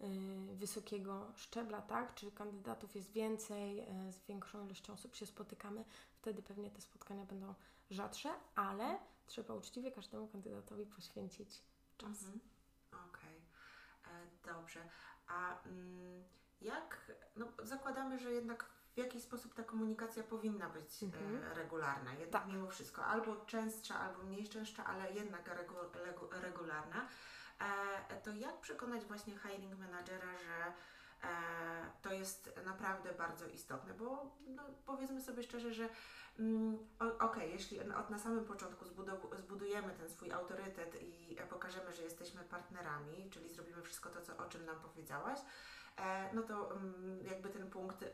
Y, 0.00 0.56
wysokiego 0.56 1.32
szczebla, 1.36 1.82
tak? 1.82 2.14
Czy 2.14 2.32
kandydatów 2.32 2.94
jest 2.94 3.10
więcej, 3.10 3.80
y, 3.80 4.12
z 4.12 4.26
większą 4.26 4.66
ilością 4.66 4.92
osób 4.92 5.14
się 5.14 5.26
spotykamy, 5.26 5.84
wtedy 6.14 6.42
pewnie 6.42 6.70
te 6.70 6.80
spotkania 6.80 7.24
będą 7.24 7.54
rzadsze, 7.90 8.30
ale 8.54 8.98
trzeba 9.26 9.54
uczciwie 9.54 9.92
każdemu 9.92 10.28
kandydatowi 10.28 10.86
poświęcić 10.86 11.62
czas. 11.98 12.22
Mhm. 12.22 12.40
Okej, 12.92 13.42
okay. 14.02 14.14
E, 14.14 14.26
dobrze. 14.54 14.88
A 15.26 15.62
mm, 15.62 16.24
jak, 16.60 17.12
no 17.36 17.46
zakładamy, 17.62 18.18
że 18.18 18.32
jednak 18.32 18.70
w 18.94 18.98
jakiś 18.98 19.22
sposób 19.22 19.54
ta 19.54 19.62
komunikacja 19.62 20.22
powinna 20.22 20.68
być 20.68 21.02
e, 21.02 21.06
mhm. 21.06 21.52
regularna, 21.52 22.12
jednak 22.12 22.42
tak. 22.42 22.52
mimo 22.52 22.70
wszystko, 22.70 23.04
albo 23.04 23.36
częstsza, 23.36 24.00
albo 24.00 24.22
mniej 24.22 24.48
częstsza, 24.48 24.84
ale 24.86 25.12
jednak 25.12 25.48
regu, 25.48 25.74
regu, 26.04 26.28
regularna. 26.30 27.08
E, 28.08 28.20
to 28.20 28.32
jak 28.32 28.60
przekonać 28.60 29.04
właśnie 29.04 29.38
hiring 29.38 29.78
managera, 29.78 30.38
że 30.38 30.72
e, 31.28 31.32
to 32.02 32.12
jest 32.12 32.60
naprawdę 32.64 33.12
bardzo 33.12 33.46
istotne, 33.46 33.94
bo 33.94 34.36
no, 34.46 34.62
powiedzmy 34.86 35.20
sobie 35.20 35.42
szczerze, 35.42 35.74
że 35.74 35.88
mm, 36.38 36.78
okej, 36.98 37.18
okay, 37.18 37.48
jeśli 37.48 37.80
od 37.80 38.10
na 38.10 38.18
samym 38.18 38.44
początku 38.44 38.84
zbudujemy 39.38 39.92
ten 39.92 40.10
swój 40.10 40.32
autorytet 40.32 41.02
i 41.02 41.36
pokażemy, 41.50 41.92
że 41.92 42.02
jesteśmy 42.02 42.42
partnerami, 42.42 43.30
czyli 43.30 43.54
zrobimy 43.54 43.82
wszystko 43.82 44.10
to, 44.10 44.20
co, 44.20 44.36
o 44.36 44.48
czym 44.48 44.64
nam 44.64 44.80
powiedziałaś, 44.80 45.40
no 46.32 46.42
to 46.42 46.72
mm, 46.72 47.26
jakby 47.26 47.48
ten 47.48 47.70
punkt 47.70 48.04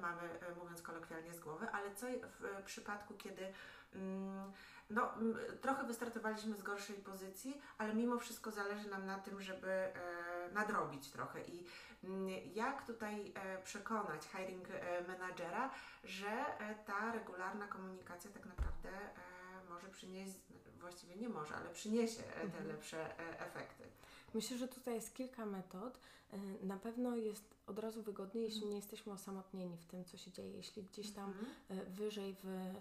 mamy, 0.00 0.22
mówiąc 0.56 0.82
kolokwialnie, 0.82 1.34
z 1.34 1.40
głowy, 1.40 1.70
ale 1.72 1.94
co 1.94 2.06
w 2.40 2.62
przypadku, 2.64 3.14
kiedy 3.14 3.52
mm, 3.94 4.52
no, 4.90 5.14
trochę 5.60 5.84
wystartowaliśmy 5.84 6.56
z 6.56 6.62
gorszej 6.62 6.96
pozycji, 6.96 7.60
ale 7.78 7.94
mimo 7.94 8.18
wszystko 8.18 8.50
zależy 8.50 8.90
nam 8.90 9.06
na 9.06 9.18
tym, 9.18 9.42
żeby 9.42 9.70
e, 9.70 9.92
nadrobić 10.52 11.10
trochę. 11.10 11.40
I 11.42 11.66
jak 12.54 12.86
tutaj 12.86 13.32
e, 13.34 13.62
przekonać 13.62 14.22
hiring 14.26 14.68
e, 14.70 15.02
managera, 15.08 15.70
że 16.04 16.44
ta 16.86 17.12
regularna 17.12 17.66
komunikacja 17.66 18.30
tak 18.30 18.46
naprawdę 18.46 18.90
może 19.74 19.88
przynieść, 19.88 20.34
właściwie 20.80 21.16
nie 21.16 21.28
może, 21.28 21.54
ale 21.54 21.70
przyniesie 21.70 22.22
te 22.22 22.42
mhm. 22.42 22.68
lepsze 22.68 23.18
efekty. 23.38 23.84
Myślę, 24.34 24.58
że 24.58 24.68
tutaj 24.68 24.94
jest 24.94 25.14
kilka 25.14 25.46
metod. 25.46 25.98
Na 26.62 26.76
pewno 26.76 27.16
jest 27.16 27.54
od 27.66 27.78
razu 27.78 28.02
wygodniej, 28.02 28.44
jeśli 28.44 28.66
nie 28.66 28.76
jesteśmy 28.76 29.12
osamotnieni 29.12 29.76
w 29.76 29.84
tym, 29.84 30.04
co 30.04 30.16
się 30.16 30.32
dzieje. 30.32 30.50
Jeśli 30.50 30.82
gdzieś 30.82 31.10
tam 31.10 31.30
mhm. 31.30 31.48
e, 31.68 31.84
wyżej 31.84 32.36
w, 32.42 32.72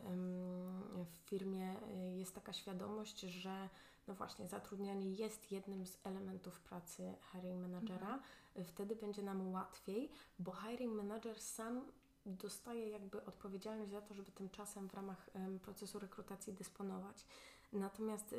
w 1.11 1.29
firmie 1.29 1.75
e, 1.89 2.17
jest 2.17 2.35
taka 2.35 2.53
świadomość, 2.53 3.19
że 3.19 3.69
no 4.07 4.15
właśnie, 4.15 4.47
zatrudnianie 4.47 5.11
jest 5.11 5.51
jednym 5.51 5.85
z 5.85 5.97
elementów 6.03 6.59
pracy 6.59 7.13
hiring 7.31 7.61
managera, 7.61 8.13
mhm. 8.13 8.65
wtedy 8.65 8.95
będzie 8.95 9.23
nam 9.23 9.51
łatwiej, 9.51 10.11
bo 10.39 10.51
hiring 10.51 10.93
manager 10.93 11.41
sam 11.41 11.81
dostaje 12.25 12.89
jakby 12.89 13.25
odpowiedzialność 13.25 13.91
za 13.91 14.01
to, 14.01 14.13
żeby 14.13 14.31
tym 14.31 14.49
czasem 14.49 14.89
w 14.89 14.93
ramach 14.93 15.29
procesu 15.61 15.99
rekrutacji 15.99 16.53
dysponować. 16.53 17.25
Natomiast 17.73 18.35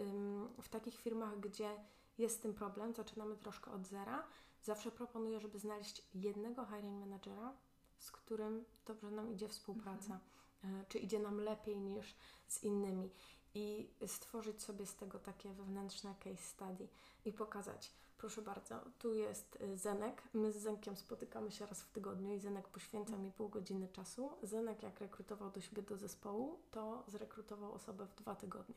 w 0.63 0.69
takich 0.69 1.01
firmach, 1.01 1.41
gdzie 1.41 1.77
jest 2.19 2.37
z 2.37 2.41
tym 2.41 2.55
problem, 2.55 2.95
zaczynamy 2.95 3.37
troszkę 3.37 3.71
od 3.71 3.87
zera, 3.87 4.25
Zawsze 4.65 4.91
proponuję, 4.91 5.41
żeby 5.41 5.59
znaleźć 5.59 6.03
jednego 6.15 6.67
hiring 6.67 7.01
managera, 7.01 7.53
z 7.99 8.11
którym 8.11 8.65
dobrze 8.87 9.11
nam 9.11 9.33
idzie 9.33 9.49
współpraca, 9.49 10.21
mhm. 10.65 10.85
czy 10.89 10.99
idzie 10.99 11.19
nam 11.19 11.41
lepiej 11.41 11.77
niż 11.77 12.15
z 12.49 12.63
innymi 12.63 13.11
i 13.55 13.89
stworzyć 14.07 14.63
sobie 14.63 14.87
z 14.87 14.95
tego 14.97 15.19
takie 15.19 15.53
wewnętrzne 15.53 16.15
case 16.25 16.43
study 16.43 16.89
i 17.25 17.33
pokazać, 17.33 17.93
Proszę 18.25 18.43
bardzo, 18.43 18.81
tu 18.99 19.15
jest 19.15 19.59
y, 19.61 19.77
Zenek. 19.77 20.23
My 20.35 20.53
z 20.53 20.57
Zenkiem 20.57 20.97
spotykamy 20.97 21.51
się 21.51 21.67
raz 21.67 21.83
w 21.83 21.91
tygodniu 21.91 22.35
i 22.35 22.39
Zenek 22.39 22.69
poświęca 22.69 23.17
mi 23.17 23.33
pół 23.33 23.49
godziny 23.49 23.89
czasu. 23.89 24.31
Zenek, 24.43 24.83
jak 24.83 25.01
rekrutował 25.01 25.51
do 25.51 25.61
siebie 25.61 25.83
do 25.83 25.97
zespołu, 25.97 26.59
to 26.71 27.05
zrekrutował 27.09 27.73
osobę 27.73 28.07
w 28.07 28.15
dwa 28.15 28.35
tygodnie. 28.35 28.75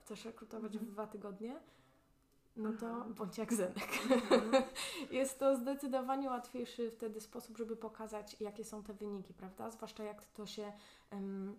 Chcesz 0.00 0.24
rekrutować 0.24 0.78
w 0.78 0.84
dwa 0.84 1.06
tygodnie? 1.06 1.60
No 2.56 2.72
to 2.72 3.04
bądź 3.04 3.38
jak 3.38 3.52
Zenek. 3.52 3.88
jest 5.10 5.38
to 5.38 5.56
zdecydowanie 5.56 6.28
łatwiejszy 6.30 6.90
wtedy 6.90 7.20
sposób, 7.20 7.58
żeby 7.58 7.76
pokazać, 7.76 8.36
jakie 8.40 8.64
są 8.64 8.82
te 8.82 8.94
wyniki, 8.94 9.34
prawda? 9.34 9.70
Zwłaszcza 9.70 10.04
jak 10.04 10.24
to 10.24 10.46
się 10.46 10.72
um, 11.12 11.56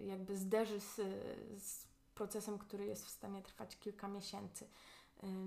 jakby 0.00 0.36
zderzy 0.36 0.80
z, 0.80 0.94
z 1.62 1.86
procesem, 2.14 2.58
który 2.58 2.86
jest 2.86 3.06
w 3.06 3.10
stanie 3.10 3.42
trwać 3.42 3.78
kilka 3.78 4.08
miesięcy. 4.08 4.66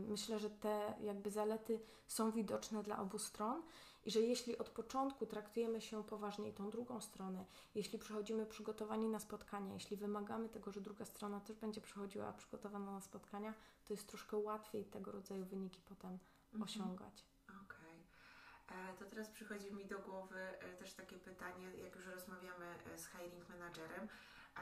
Myślę, 0.08 0.40
że 0.40 0.50
te 0.50 0.94
jakby 1.02 1.32
zalety 1.32 1.80
są 2.08 2.32
widoczne 2.32 2.84
dla 2.84 3.00
obu 3.00 3.20
stron 3.20 3.64
i 4.06 4.12
że 4.12 4.22
jeśli 4.22 4.58
od 4.58 4.70
początku 4.70 5.26
traktujemy 5.26 5.82
się 5.82 6.04
poważniej 6.04 6.54
tą 6.54 6.70
drugą 6.70 7.02
stronę, 7.02 7.46
jeśli 7.76 8.00
przychodzimy 8.00 8.46
przygotowani 8.46 9.08
na 9.08 9.20
spotkania, 9.20 9.74
jeśli 9.74 9.98
wymagamy 9.98 10.50
tego, 10.50 10.72
że 10.72 10.82
druga 10.82 11.06
strona 11.06 11.40
też 11.40 11.56
będzie 11.56 11.82
przychodziła 11.82 12.34
przygotowana 12.34 12.92
na 12.92 13.02
spotkania, 13.02 13.54
to 13.86 13.94
jest 13.94 14.08
troszkę 14.08 14.38
łatwiej 14.38 14.86
tego 14.86 15.12
rodzaju 15.12 15.46
wyniki 15.46 15.82
potem 15.82 16.18
mhm. 16.54 16.64
osiągać. 16.64 17.26
Okej. 17.48 17.66
Okay. 17.66 18.92
E, 18.92 18.94
to 18.94 19.06
teraz 19.06 19.30
przychodzi 19.30 19.74
mi 19.74 19.86
do 19.86 20.00
głowy 20.00 20.40
e, 20.40 20.74
też 20.74 20.94
takie 20.94 21.18
pytanie, 21.18 21.72
jak 21.84 21.96
już 21.96 22.06
rozmawiamy 22.06 22.66
e, 22.66 22.98
z 22.98 23.08
hiring 23.08 23.50
managerem. 23.50 24.08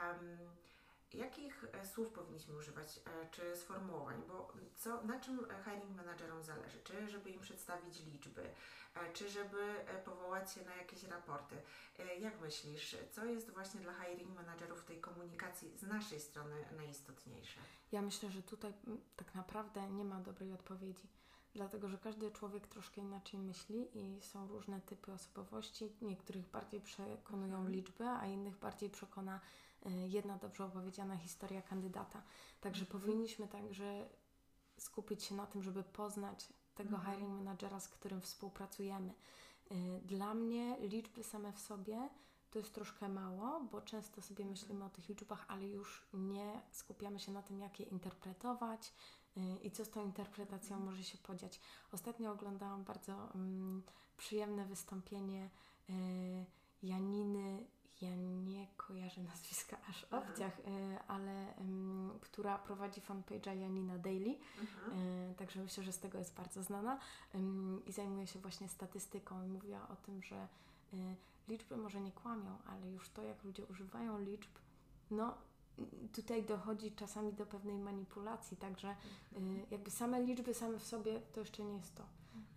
Um, 0.03 0.37
Jakich 1.13 1.65
e, 1.73 1.85
słów 1.85 2.11
powinniśmy 2.11 2.55
używać, 2.55 2.97
e, 2.97 3.29
czy 3.31 3.55
sformułowań? 3.55 4.21
Bo 4.27 4.53
co, 4.75 5.03
na 5.03 5.19
czym 5.19 5.39
hiring 5.65 5.97
managerom 5.97 6.43
zależy? 6.43 6.79
Czy 6.83 7.07
żeby 7.07 7.29
im 7.29 7.39
przedstawić 7.39 7.99
liczby, 8.05 8.41
e, 8.95 9.13
czy 9.13 9.29
żeby 9.29 9.75
powołać 10.05 10.53
się 10.53 10.65
na 10.65 10.75
jakieś 10.75 11.03
raporty? 11.03 11.55
Jak 12.19 12.41
myślisz, 12.41 12.95
co 13.11 13.25
jest 13.25 13.51
właśnie 13.51 13.81
dla 13.81 13.93
hiring 13.93 14.35
managerów 14.35 14.85
tej 14.85 15.01
komunikacji 15.01 15.77
z 15.77 15.83
naszej 15.83 16.19
strony 16.19 16.55
najistotniejsze? 16.77 17.59
Ja 17.91 18.01
myślę, 18.01 18.31
że 18.31 18.43
tutaj 18.43 18.73
tak 19.15 19.35
naprawdę 19.35 19.89
nie 19.89 20.05
ma 20.05 20.19
dobrej 20.19 20.53
odpowiedzi 20.53 21.07
dlatego 21.55 21.89
że 21.89 21.97
każdy 21.97 22.31
człowiek 22.31 22.67
troszkę 22.67 23.01
inaczej 23.01 23.39
myśli 23.39 23.97
i 23.97 24.21
są 24.21 24.47
różne 24.47 24.81
typy 24.81 25.11
osobowości. 25.11 25.95
Niektórych 26.01 26.49
bardziej 26.49 26.81
przekonują 26.81 27.55
mhm. 27.55 27.71
liczby, 27.71 28.07
a 28.07 28.25
innych 28.25 28.57
bardziej 28.57 28.89
przekona 28.89 29.39
jedna 29.89 30.37
dobrze 30.37 30.65
opowiedziana 30.65 31.17
historia 31.17 31.61
kandydata. 31.61 32.21
Także 32.61 32.85
mhm. 32.85 33.01
powinniśmy 33.01 33.47
także 33.47 34.09
skupić 34.77 35.23
się 35.23 35.35
na 35.35 35.47
tym, 35.47 35.63
żeby 35.63 35.83
poznać 35.83 36.53
tego 36.75 36.95
mhm. 36.95 37.15
hiring 37.15 37.33
managera, 37.33 37.79
z 37.79 37.87
którym 37.87 38.21
współpracujemy. 38.21 39.13
Y, 39.71 40.01
dla 40.05 40.33
mnie 40.33 40.77
liczby 40.79 41.23
same 41.23 41.53
w 41.53 41.59
sobie 41.59 42.09
to 42.51 42.59
jest 42.59 42.73
troszkę 42.73 43.09
mało, 43.09 43.59
bo 43.71 43.81
często 43.81 44.21
sobie 44.21 44.43
mhm. 44.43 44.49
myślimy 44.49 44.85
o 44.85 44.89
tych 44.89 45.09
liczbach, 45.09 45.45
ale 45.47 45.67
już 45.67 46.07
nie 46.13 46.61
skupiamy 46.71 47.19
się 47.19 47.31
na 47.31 47.41
tym, 47.41 47.59
jak 47.59 47.79
je 47.79 47.85
interpretować 47.85 48.93
y, 49.37 49.41
i 49.63 49.71
co 49.71 49.85
z 49.85 49.89
tą 49.89 50.05
interpretacją 50.05 50.79
może 50.79 51.03
się 51.03 51.17
podziać. 51.17 51.59
Ostatnio 51.91 52.31
oglądałam 52.31 52.83
bardzo 52.83 53.29
um, 53.33 53.83
przyjemne 54.17 54.65
wystąpienie 54.65 55.49
Janiny 56.83 57.65
ja 58.01 58.15
nie 58.45 58.67
kojarzę 58.77 59.23
nazwiska 59.23 59.77
aż 59.89 60.03
obciach, 60.03 60.59
y, 60.59 60.63
ale 61.07 61.53
która 62.21 62.57
prowadzi 62.57 63.01
fanpage'a 63.01 63.59
Janina 63.59 63.97
Daily. 63.97 64.29
Y, 64.29 65.35
także 65.37 65.63
myślę, 65.63 65.83
że 65.83 65.91
z 65.91 65.99
tego 65.99 66.17
jest 66.17 66.35
bardzo 66.35 66.63
znana 66.63 66.99
i 67.85 67.91
zajmuje 67.91 68.27
się 68.27 68.39
właśnie 68.39 68.69
statystyką 68.69 69.43
i 69.43 69.47
mówiła 69.47 69.87
o 69.89 69.95
tym, 69.95 70.23
że 70.23 70.47
y, 70.93 71.15
liczby 71.47 71.77
może 71.77 72.01
nie 72.01 72.11
kłamią, 72.11 72.57
ale 72.65 72.91
już 72.91 73.09
to, 73.09 73.23
jak 73.23 73.43
ludzie 73.43 73.65
używają 73.65 74.19
liczb, 74.19 74.51
no 75.11 75.37
tutaj 76.13 76.43
dochodzi 76.43 76.91
czasami 76.91 77.33
do 77.33 77.45
pewnej 77.45 77.77
manipulacji, 77.77 78.57
także 78.57 78.95
mhm. 79.33 79.65
jakby 79.71 79.91
same 79.91 80.21
liczby 80.21 80.53
same 80.53 80.79
w 80.79 80.83
sobie 80.83 81.21
to 81.33 81.39
jeszcze 81.39 81.63
nie 81.63 81.73
jest 81.73 81.95
to. 81.95 82.03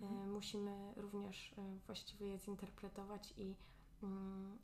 Mhm. 0.00 0.32
Musimy 0.32 0.92
również 0.96 1.54
właściwie 1.86 2.26
je 2.26 2.38
zinterpretować 2.38 3.34
i 3.36 3.54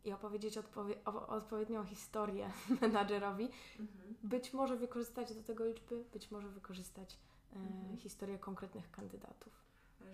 i 0.05 0.13
opowiedzieć 0.13 0.59
odpowie 0.59 1.05
odpowiednią 1.29 1.85
historię 1.85 2.51
menadżerowi. 2.81 3.45
Mhm. 3.81 4.15
Być 4.23 4.53
może 4.53 4.77
wykorzystać 4.77 5.35
do 5.35 5.43
tego 5.43 5.65
liczby, 5.65 6.05
być 6.13 6.31
może 6.31 6.49
wykorzystać 6.49 7.19
e, 7.53 7.57
mhm. 7.57 7.97
historię 7.97 8.39
konkretnych 8.39 8.91
kandydatów. 8.91 9.63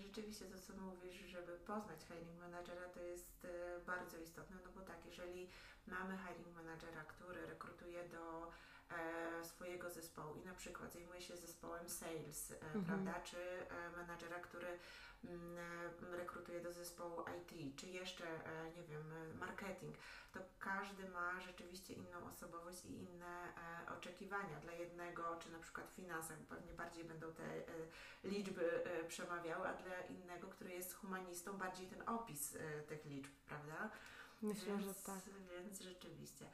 Rzeczywiście 0.00 0.44
to, 0.44 0.59
co 0.59 0.72
mówisz, 0.76 1.16
żeby 1.16 1.52
poznać 1.52 2.00
hiring 2.04 2.40
managera, 2.40 2.88
to 2.88 3.00
jest 3.00 3.44
e, 3.44 3.81
bardzo 3.87 4.18
istotne, 4.18 4.57
no 4.64 4.70
bo 4.74 4.81
tak, 4.81 5.07
jeżeli 5.07 5.48
mamy 5.87 6.18
hiring 6.18 6.54
managera, 6.57 7.04
który 7.04 7.46
rekrutuje 7.46 8.09
do 8.09 8.50
e, 8.90 9.44
swojego 9.44 9.90
zespołu 9.90 10.35
i 10.35 10.46
na 10.46 10.54
przykład 10.54 10.92
zajmuje 10.92 11.20
się 11.20 11.37
zespołem 11.37 11.88
sales, 11.88 12.52
mhm. 12.52 12.85
prawda, 12.85 13.20
czy 13.20 13.37
menadżera, 13.96 14.40
który 14.40 14.68
Mm, 14.68 15.08
rekrutuje 16.16 16.61
do 16.61 16.72
zespołu 16.72 17.24
IT, 17.38 17.76
czy 17.76 17.87
jeszcze, 17.87 18.24
e, 18.24 18.70
nie 18.70 18.83
wiem, 18.83 19.02
marketing, 19.38 19.96
to 20.33 20.40
każdy 20.59 21.09
ma 21.09 21.40
rzeczywiście 21.40 21.94
inną 21.94 22.26
osobowość 22.31 22.85
i 22.85 23.02
inne 23.02 23.54
e, 23.87 23.92
oczekiwania. 23.98 24.61
Dla 24.61 24.72
jednego, 24.72 25.37
czy 25.37 25.52
na 25.52 25.59
przykład 25.59 25.90
w 25.90 25.94
finansach, 25.94 26.38
pewnie 26.38 26.72
bardziej 26.72 27.04
będą 27.04 27.33
te 27.33 27.44
liczby 28.24 28.85
przemawiały, 29.09 29.68
a 29.68 29.74
dla 29.74 30.00
innego, 30.00 30.48
który 30.48 30.70
jest 30.70 30.94
humanistą, 30.94 31.59
bardziej 31.59 31.87
ten 31.87 32.09
opis 32.09 32.59
tych 32.88 33.04
liczb, 33.04 33.33
prawda? 33.46 33.90
Myślę, 34.42 34.66
więc, 34.66 34.85
że 34.85 34.94
tak. 34.94 35.20
Więc 35.50 35.81
rzeczywiście. 35.81 36.46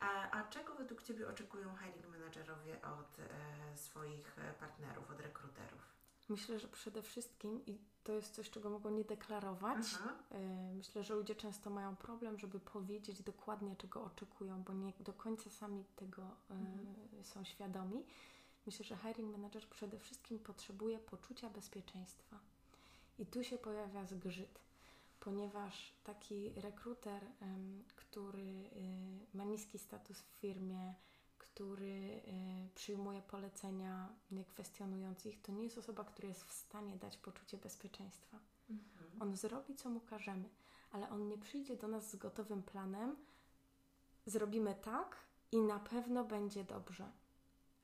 A, 0.00 0.30
a, 0.30 0.44
czego 0.44 0.74
według 0.74 1.02
Ciebie 1.02 1.28
oczekują 1.28 1.76
hiring 1.76 2.08
managerowie 2.08 2.82
od 2.82 3.18
e, 3.18 3.76
swoich 3.76 4.36
partnerów, 4.60 5.10
od 5.10 5.20
rekruterów? 5.20 5.99
Myślę, 6.30 6.58
że 6.58 6.68
przede 6.68 7.02
wszystkim, 7.02 7.66
i 7.66 7.78
to 8.04 8.12
jest 8.12 8.34
coś, 8.34 8.50
czego 8.50 8.70
mogą 8.70 8.90
nie 8.90 9.04
deklarować, 9.04 9.94
y, 10.32 10.74
myślę, 10.74 11.04
że 11.04 11.14
ludzie 11.14 11.34
często 11.34 11.70
mają 11.70 11.96
problem, 11.96 12.38
żeby 12.38 12.60
powiedzieć 12.60 13.22
dokładnie, 13.22 13.76
czego 13.76 14.04
oczekują, 14.04 14.62
bo 14.62 14.72
nie 14.72 14.92
do 15.00 15.12
końca 15.12 15.50
sami 15.50 15.84
tego 15.96 16.22
y, 16.22 16.54
mhm. 16.54 17.24
są 17.24 17.44
świadomi. 17.44 18.04
Myślę, 18.66 18.84
że 18.84 18.96
hiring 18.96 19.32
manager 19.32 19.68
przede 19.68 19.98
wszystkim 19.98 20.38
potrzebuje 20.38 20.98
poczucia 20.98 21.50
bezpieczeństwa. 21.50 22.38
I 23.18 23.26
tu 23.26 23.44
się 23.44 23.58
pojawia 23.58 24.06
zgrzyt, 24.06 24.60
ponieważ 25.20 25.92
taki 26.04 26.50
rekruter, 26.56 27.26
który 27.96 28.40
y, 28.42 29.36
ma 29.36 29.44
niski 29.44 29.78
status 29.78 30.20
w 30.20 30.40
firmie, 30.40 30.94
który 31.54 31.84
y, 31.86 32.68
przyjmuje 32.74 33.22
polecenia, 33.22 34.08
nie 34.30 34.44
kwestionując 34.44 35.26
ich, 35.26 35.42
to 35.42 35.52
nie 35.52 35.64
jest 35.64 35.78
osoba, 35.78 36.04
która 36.04 36.28
jest 36.28 36.44
w 36.44 36.52
stanie 36.52 36.96
dać 36.96 37.16
poczucie 37.16 37.58
bezpieczeństwa. 37.58 38.38
Mhm. 38.70 39.22
On 39.22 39.36
zrobi, 39.36 39.74
co 39.74 39.90
mu 39.90 40.00
każemy, 40.00 40.48
ale 40.92 41.10
on 41.10 41.28
nie 41.28 41.38
przyjdzie 41.38 41.76
do 41.76 41.88
nas 41.88 42.10
z 42.10 42.16
gotowym 42.16 42.62
planem, 42.62 43.16
zrobimy 44.26 44.74
tak 44.74 45.16
i 45.52 45.60
na 45.60 45.78
pewno 45.78 46.24
będzie 46.24 46.64
dobrze. 46.64 47.10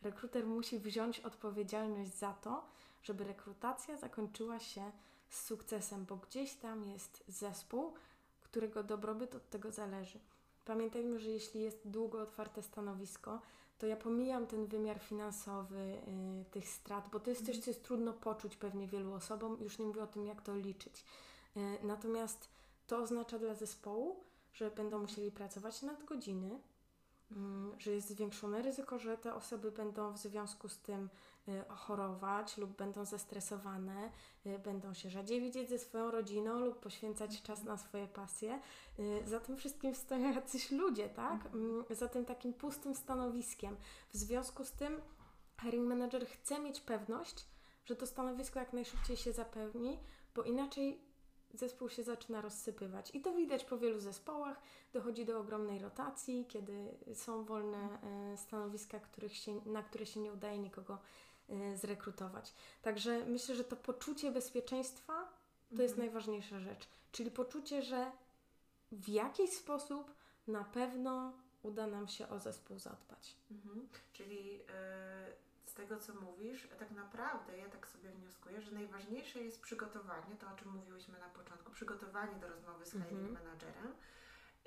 Rekruter 0.02 0.46
musi 0.46 0.78
wziąć 0.78 1.20
odpowiedzialność 1.20 2.14
za 2.14 2.32
to, 2.32 2.68
żeby 3.02 3.24
rekrutacja 3.24 3.96
zakończyła 3.96 4.60
się 4.60 4.92
z 5.28 5.46
sukcesem, 5.46 6.04
bo 6.04 6.16
gdzieś 6.16 6.54
tam 6.54 6.84
jest 6.84 7.24
zespół, 7.28 7.94
którego 8.42 8.82
dobrobyt 8.82 9.34
od 9.34 9.50
tego 9.50 9.72
zależy. 9.72 10.18
Pamiętajmy, 10.66 11.18
że 11.20 11.30
jeśli 11.30 11.62
jest 11.62 11.80
długo 11.84 12.20
otwarte 12.22 12.62
stanowisko, 12.62 13.40
to 13.78 13.86
ja 13.86 13.96
pomijam 13.96 14.46
ten 14.46 14.66
wymiar 14.66 15.00
finansowy 15.00 15.76
y, 15.76 16.44
tych 16.50 16.68
strat, 16.68 17.08
bo 17.12 17.20
to 17.20 17.30
jest 17.30 17.46
coś, 17.46 17.58
co 17.58 17.70
jest 17.70 17.84
trudno 17.84 18.12
poczuć 18.12 18.56
pewnie 18.56 18.88
wielu 18.88 19.14
osobom, 19.14 19.56
już 19.60 19.78
nie 19.78 19.86
mówię 19.86 20.02
o 20.02 20.06
tym, 20.06 20.26
jak 20.26 20.42
to 20.42 20.56
liczyć. 20.56 21.04
Y, 21.56 21.60
natomiast 21.82 22.48
to 22.86 22.98
oznacza 22.98 23.38
dla 23.38 23.54
zespołu, 23.54 24.24
że 24.52 24.70
będą 24.70 24.98
musieli 24.98 25.30
pracować 25.30 25.82
nad 25.82 26.04
godziny, 26.04 26.60
Mm, 27.32 27.72
że 27.78 27.90
jest 27.90 28.08
zwiększone 28.08 28.62
ryzyko, 28.62 28.98
że 28.98 29.18
te 29.18 29.34
osoby 29.34 29.70
będą 29.70 30.12
w 30.12 30.18
związku 30.18 30.68
z 30.68 30.78
tym 30.78 31.08
chorować 31.68 32.56
lub 32.56 32.76
będą 32.76 33.04
zestresowane, 33.04 34.10
y, 34.46 34.58
będą 34.58 34.94
się 34.94 35.10
rzadziej 35.10 35.40
widzieć 35.40 35.68
ze 35.68 35.78
swoją 35.78 36.10
rodziną 36.10 36.60
lub 36.60 36.80
poświęcać 36.80 37.42
czas 37.42 37.64
na 37.64 37.76
swoje 37.76 38.06
pasje. 38.06 38.60
Y, 38.98 39.28
za 39.28 39.40
tym 39.40 39.56
wszystkim 39.56 39.94
stoją 39.94 40.32
jacyś 40.32 40.70
ludzie, 40.70 41.08
tak? 41.08 41.46
Mhm. 41.46 41.64
Mm, 41.64 41.84
za 41.90 42.08
tym 42.08 42.24
takim 42.24 42.52
pustym 42.54 42.94
stanowiskiem. 42.94 43.76
W 44.10 44.16
związku 44.16 44.64
z 44.64 44.72
tym 44.72 45.00
hiring 45.62 45.88
manager 45.88 46.26
chce 46.26 46.58
mieć 46.58 46.80
pewność, 46.80 47.46
że 47.84 47.96
to 47.96 48.06
stanowisko 48.06 48.58
jak 48.58 48.72
najszybciej 48.72 49.16
się 49.16 49.32
zapełni, 49.32 49.98
bo 50.34 50.42
inaczej 50.42 51.06
zespół 51.54 51.88
się 51.88 52.02
zaczyna 52.02 52.40
rozsypywać. 52.40 53.14
I 53.14 53.20
to 53.20 53.34
widać 53.34 53.64
po 53.64 53.78
wielu 53.78 54.00
zespołach. 54.00 54.62
Dochodzi 54.92 55.24
do 55.24 55.40
ogromnej 55.40 55.78
rotacji, 55.78 56.46
kiedy 56.48 56.98
są 57.14 57.44
wolne 57.44 57.98
e, 58.32 58.36
stanowiska, 58.36 59.00
których 59.00 59.36
się, 59.36 59.60
na 59.66 59.82
które 59.82 60.06
się 60.06 60.20
nie 60.20 60.32
udaje 60.32 60.58
nikogo 60.58 60.94
y, 60.94 60.98
zrekrutować. 61.74 62.54
Także 62.82 63.26
myślę, 63.26 63.54
że 63.54 63.64
to 63.64 63.76
poczucie 63.76 64.30
bezpieczeństwa 64.30 65.12
to 65.68 65.70
mhm. 65.70 65.82
jest 65.82 65.98
najważniejsza 65.98 66.60
rzecz. 66.60 66.88
Czyli 67.12 67.30
poczucie, 67.30 67.82
że 67.82 68.10
w 68.92 69.08
jakiś 69.08 69.50
sposób 69.50 70.14
na 70.46 70.64
pewno 70.64 71.32
uda 71.62 71.86
nam 71.86 72.08
się 72.08 72.28
o 72.28 72.38
zespół 72.38 72.78
zadbać. 72.78 73.36
Mhm. 73.50 73.88
Czyli 74.12 74.60
z 75.66 75.74
tego, 75.74 75.98
co 75.98 76.14
mówisz, 76.14 76.68
tak 76.78 76.90
naprawdę 76.90 77.58
ja 77.58 77.68
tak 77.68 77.88
sobie 77.88 78.10
wnioskuję, 78.10 78.60
że 78.60 78.72
najważniejsze 78.72 79.40
jest 79.40 79.60
przygotowanie, 79.60 80.36
to 80.40 80.46
o 80.52 80.56
czym 80.56 80.70
mówiłyśmy 80.70 81.18
na 81.18 81.28
początku, 81.28 81.72
przygotowanie 81.72 82.36
do 82.40 82.48
rozmowy 82.48 82.86
z 82.86 82.90
hiring 82.90 83.12
mhm. 83.12 83.32
managerem 83.32 83.92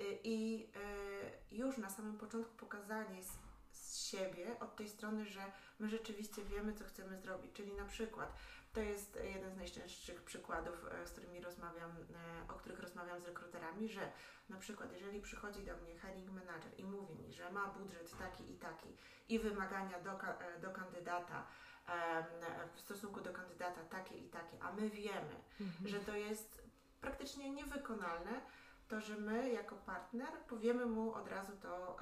y, 0.00 0.18
i 0.24 0.66
y, 1.52 1.56
już 1.56 1.78
na 1.78 1.90
samym 1.90 2.18
początku 2.18 2.54
pokazanie 2.56 3.22
siebie 4.10 4.56
od 4.60 4.76
tej 4.76 4.88
strony, 4.88 5.24
że 5.24 5.40
my 5.78 5.88
rzeczywiście 5.88 6.42
wiemy, 6.44 6.72
co 6.74 6.84
chcemy 6.84 7.18
zrobić, 7.18 7.52
czyli 7.52 7.72
na 7.72 7.84
przykład 7.84 8.36
to 8.72 8.80
jest 8.80 9.18
jeden 9.24 9.52
z 9.52 9.56
najczęstszych 9.56 10.22
przykładów, 10.22 10.86
e, 11.02 11.06
z 11.06 11.10
którymi 11.10 11.40
rozmawiam, 11.40 11.90
e, 11.90 12.52
o 12.52 12.54
których 12.54 12.80
rozmawiam 12.80 13.20
z 13.20 13.24
rekruterami, 13.24 13.88
że 13.88 14.12
na 14.48 14.56
przykład 14.56 14.92
jeżeli 14.92 15.20
przychodzi 15.20 15.62
do 15.62 15.76
mnie 15.76 15.98
hiring 15.98 16.30
manager 16.30 16.72
i 16.78 16.84
mówi 16.84 17.14
mi, 17.14 17.32
że 17.32 17.52
ma 17.52 17.66
budżet 17.66 18.18
taki 18.18 18.52
i 18.52 18.56
taki 18.56 18.96
i 19.28 19.38
wymagania 19.38 20.00
do, 20.00 20.10
e, 20.10 20.60
do 20.60 20.70
kandydata 20.70 21.46
w 22.74 22.80
stosunku 22.80 23.20
do 23.20 23.32
kandydata 23.32 23.80
takie 23.84 24.14
i 24.14 24.28
takie, 24.28 24.62
a 24.62 24.72
my 24.72 24.90
wiemy, 24.90 25.36
mhm. 25.60 25.88
że 25.88 26.00
to 26.00 26.16
jest 26.16 26.62
praktycznie 27.00 27.50
niewykonalne, 27.50 28.40
to 28.88 29.00
że 29.00 29.16
my 29.16 29.52
jako 29.52 29.76
partner 29.76 30.28
powiemy 30.48 30.86
mu 30.86 31.14
od 31.14 31.28
razu 31.28 31.52
to 31.62 31.96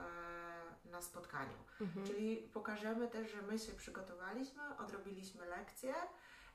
na 0.90 1.02
spotkaniu. 1.02 1.58
Mhm. 1.80 2.06
Czyli 2.06 2.36
pokażemy 2.36 3.08
też, 3.08 3.32
że 3.32 3.42
my 3.42 3.58
się 3.58 3.72
przygotowaliśmy, 3.72 4.62
odrobiliśmy 4.78 5.46
lekcje, 5.46 5.94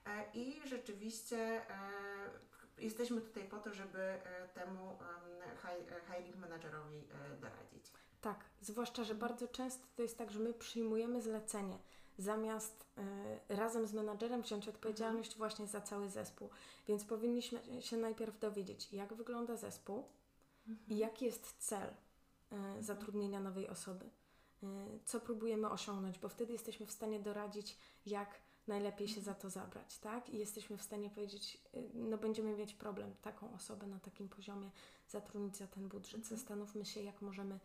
E, 0.06 0.32
i 0.34 0.68
rzeczywiście 0.68 1.38
e, 1.38 1.64
jesteśmy 2.78 3.22
tutaj 3.22 3.44
po 3.44 3.60
to, 3.60 3.74
żeby 3.74 4.00
e, 4.00 4.48
temu 4.54 4.98
hiring 6.08 6.36
managerowi 6.36 7.08
doradzić. 7.42 7.92
Tak, 8.22 8.46
zwłaszcza, 8.62 9.04
że 9.04 9.16
bardzo 9.16 9.48
często 9.48 9.88
to 9.96 10.02
jest 10.02 10.18
tak, 10.18 10.32
że 10.32 10.40
my 10.40 10.54
przyjmujemy 10.54 11.22
zlecenie 11.22 11.80
zamiast 12.18 12.86
y, 13.50 13.56
razem 13.56 13.88
z 13.88 13.94
menadżerem 13.94 14.42
wziąć 14.42 14.68
odpowiedzialność 14.68 15.32
mhm. 15.32 15.38
właśnie 15.38 15.68
za 15.68 15.82
cały 15.82 16.10
zespół. 16.10 16.50
Więc 16.88 17.06
powinniśmy 17.06 17.82
się 17.82 17.98
najpierw 17.98 18.40
dowiedzieć, 18.40 18.94
jak 18.94 19.14
wygląda 19.14 19.56
zespół 19.56 20.10
mhm. 20.68 20.90
i 20.90 20.98
jaki 20.98 21.26
jest 21.26 21.58
cel 21.58 21.90
y, 21.90 22.84
zatrudnienia 22.84 23.40
nowej 23.40 23.70
osoby. 23.70 24.10
Y, 24.64 25.00
co 25.06 25.20
próbujemy 25.20 25.70
osiągnąć, 25.70 26.20
bo 26.20 26.30
wtedy 26.30 26.54
jesteśmy 26.54 26.86
w 26.86 26.92
stanie 26.92 27.20
doradzić, 27.20 27.78
jak 28.06 28.40
najlepiej 28.68 29.08
się 29.08 29.22
za 29.22 29.34
to 29.34 29.50
zabrać, 29.50 29.98
tak? 29.98 30.30
I 30.30 30.38
jesteśmy 30.38 30.78
w 30.78 30.82
stanie 30.82 31.10
powiedzieć, 31.10 31.58
y, 31.76 31.90
no 31.94 32.18
będziemy 32.18 32.56
mieć 32.56 32.74
problem 32.74 33.16
taką 33.22 33.54
osobę 33.54 33.88
na 33.88 34.00
takim 34.00 34.30
poziomie 34.30 34.72
zatrudnić 35.10 35.58
za 35.58 35.68
ten 35.68 35.88
budżet. 35.88 36.20
Mhm. 36.20 36.38
Zastanówmy 36.38 36.86
się, 36.86 37.02
jak 37.02 37.22
możemy 37.22 37.56
y, 37.56 37.60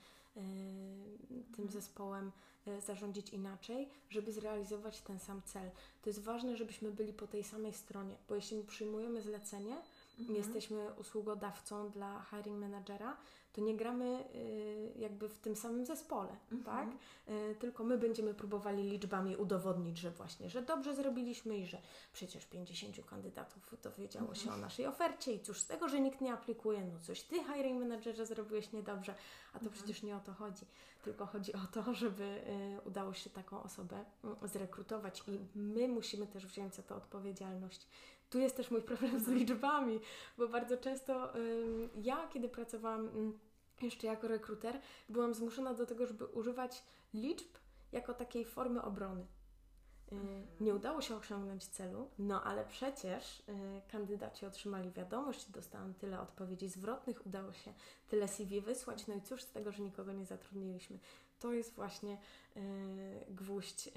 tym 1.27 1.65
mhm. 1.65 1.71
zespołem 1.71 2.33
y, 2.69 2.81
zarządzić 2.81 3.31
inaczej, 3.31 3.89
żeby 4.11 4.33
zrealizować 4.33 5.01
ten 5.01 5.19
sam 5.19 5.43
cel. 5.43 5.71
To 6.03 6.11
jest 6.11 6.23
ważne, 6.23 6.57
żebyśmy 6.57 6.91
byli 6.91 7.13
po 7.13 7.27
tej 7.27 7.45
samej 7.45 7.73
stronie, 7.73 8.17
bo 8.29 8.35
jeśli 8.35 8.65
przyjmujemy 8.65 9.23
zlecenie, 9.23 9.83
mhm. 10.19 10.37
jesteśmy 10.37 10.95
usługodawcą 10.95 11.91
dla 11.91 12.27
hiring 12.31 12.61
managera, 12.61 13.17
to 13.59 13.65
nie 13.65 13.77
gramy 13.77 14.25
y, 14.35 14.93
jakby 14.97 15.29
w 15.29 15.39
tym 15.39 15.57
samym 15.57 15.87
zespole, 15.87 16.37
mhm. 16.53 16.63
tak? 16.63 16.89
Y, 17.29 17.55
tylko 17.55 17.85
my 17.85 17.99
będziemy 17.99 18.35
próbowali 18.35 18.83
liczbami 18.91 19.37
udowodnić, 19.37 19.99
że 19.99 20.11
właśnie, 20.11 20.51
że 20.51 20.63
dobrze 20.63 20.95
zrobiliśmy 20.95 21.59
i 21.59 21.67
że 21.67 21.79
przecież 22.13 22.47
50 22.47 23.07
kandydatów 23.07 23.75
dowiedziało 23.83 24.35
się 24.35 24.43
mhm. 24.43 24.59
o 24.59 24.63
naszej 24.63 24.87
ofercie 24.87 25.33
i 25.33 25.41
cóż 25.41 25.61
z 25.61 25.67
tego, 25.67 25.89
że 25.89 26.01
nikt 26.01 26.21
nie 26.21 26.33
aplikuje, 26.33 26.85
no 26.85 27.01
coś 27.01 27.23
Ty, 27.23 27.37
hiring 27.45 27.81
managerze, 27.81 28.27
zrobiłeś 28.27 28.73
niedobrze, 28.73 29.15
a 29.53 29.59
to 29.59 29.65
mhm. 29.65 29.73
przecież 29.73 30.03
nie 30.03 30.17
o 30.17 30.21
to 30.21 30.33
chodzi, 30.33 30.67
tylko 31.03 31.27
chodzi 31.27 31.53
o 31.53 31.67
to, 31.73 31.95
żeby 31.95 32.25
y, 32.25 32.81
udało 32.87 33.15
się 33.15 33.31
taką 33.31 33.63
osobę 33.63 34.05
mm, 34.25 34.37
zrekrutować 34.43 35.23
i 35.29 35.39
my 35.59 35.89
musimy 35.89 36.27
też 36.27 36.47
wziąć 36.47 36.75
za 36.75 36.83
to 36.83 36.97
odpowiedzialność 36.97 37.87
tu 38.31 38.39
jest 38.39 38.57
też 38.57 38.71
mój 38.71 38.83
problem 38.83 39.21
z 39.25 39.29
liczbami, 39.29 40.01
bo 40.39 40.49
bardzo 40.49 40.77
często 40.77 41.33
ja, 42.03 42.29
kiedy 42.33 42.49
pracowałam 42.49 43.33
jeszcze 43.83 44.07
jako 44.07 44.29
rekruter, 44.29 44.81
byłam 45.09 45.35
zmuszona 45.35 45.75
do 45.75 45.87
tego, 45.87 46.07
żeby 46.07 46.27
używać 46.27 46.85
liczb 47.15 47.49
jako 47.93 48.15
takiej 48.15 48.45
formy 48.45 48.83
obrony. 48.83 49.27
Y, 50.13 50.15
mhm. 50.15 50.47
Nie 50.61 50.75
udało 50.75 51.03
się 51.03 51.17
osiągnąć 51.17 51.67
celu, 51.67 52.11
no 52.19 52.45
ale 52.45 52.65
przecież 52.65 53.41
y, 53.41 53.43
kandydaci 53.89 54.47
otrzymali 54.47 54.91
wiadomość, 54.91 55.51
dostałam 55.51 55.95
tyle 55.95 56.21
odpowiedzi 56.21 56.69
zwrotnych, 56.69 57.27
udało 57.27 57.53
się 57.53 57.73
tyle 58.09 58.29
CV 58.29 58.61
wysłać, 58.61 59.07
no 59.07 59.15
i 59.15 59.23
cóż 59.23 59.43
z 59.43 59.51
tego, 59.51 59.73
że 59.73 59.83
nikogo 59.83 60.13
nie 60.13 60.27
zatrudniliśmy. 60.27 60.99
To 61.39 61.53
jest 61.53 61.75
właśnie 61.75 62.19
y, 62.57 62.61
gwóźdź 63.29 63.91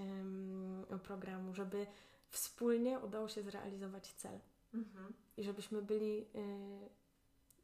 programu, 1.03 1.53
żeby 1.53 1.87
wspólnie 2.29 2.99
udało 2.99 3.27
się 3.27 3.43
zrealizować 3.43 4.13
cel. 4.13 4.39
Mhm. 4.73 5.13
I 5.37 5.43
żebyśmy 5.43 5.81
byli 5.81 6.27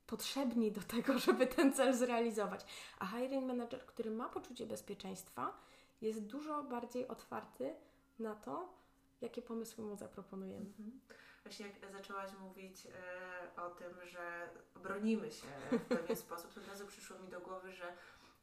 potrzebni 0.08 0.72
do 0.72 0.82
tego, 0.82 1.20
żeby 1.28 1.48
ten 1.48 1.74
cel 1.74 1.93
zrealizować. 1.93 2.65
A 3.00 3.08
hiring 3.08 3.48
manager, 3.48 3.86
który 3.86 4.12
ma 4.12 4.30
poczucie 4.30 4.65
bezpieczeństwa, 4.65 5.54
jest 6.02 6.26
dużo 6.26 6.63
bardziej 6.63 7.08
otwarty 7.08 7.76
na 8.20 8.36
to, 8.36 8.74
jakie 9.22 9.41
pomysły 9.41 9.84
mu 9.84 9.96
zaproponujemy. 9.96 10.65
Mhm. 10.65 11.00
Właśnie 11.43 11.67
jak 11.67 11.91
zaczęłaś 11.91 12.32
mówić 12.39 12.86
e, 12.86 13.62
o 13.62 13.70
tym, 13.70 13.88
że 14.06 14.50
bronimy 14.76 15.32
się 15.32 15.48
w 15.72 15.86
pewien 15.86 16.17
sposób, 16.26 16.54
to 16.54 16.62
od 16.62 16.67
razu 16.67 16.86
przyszło 16.88 17.20
mi 17.20 17.28
do 17.28 17.39
głowy, 17.39 17.72
że 17.72 17.93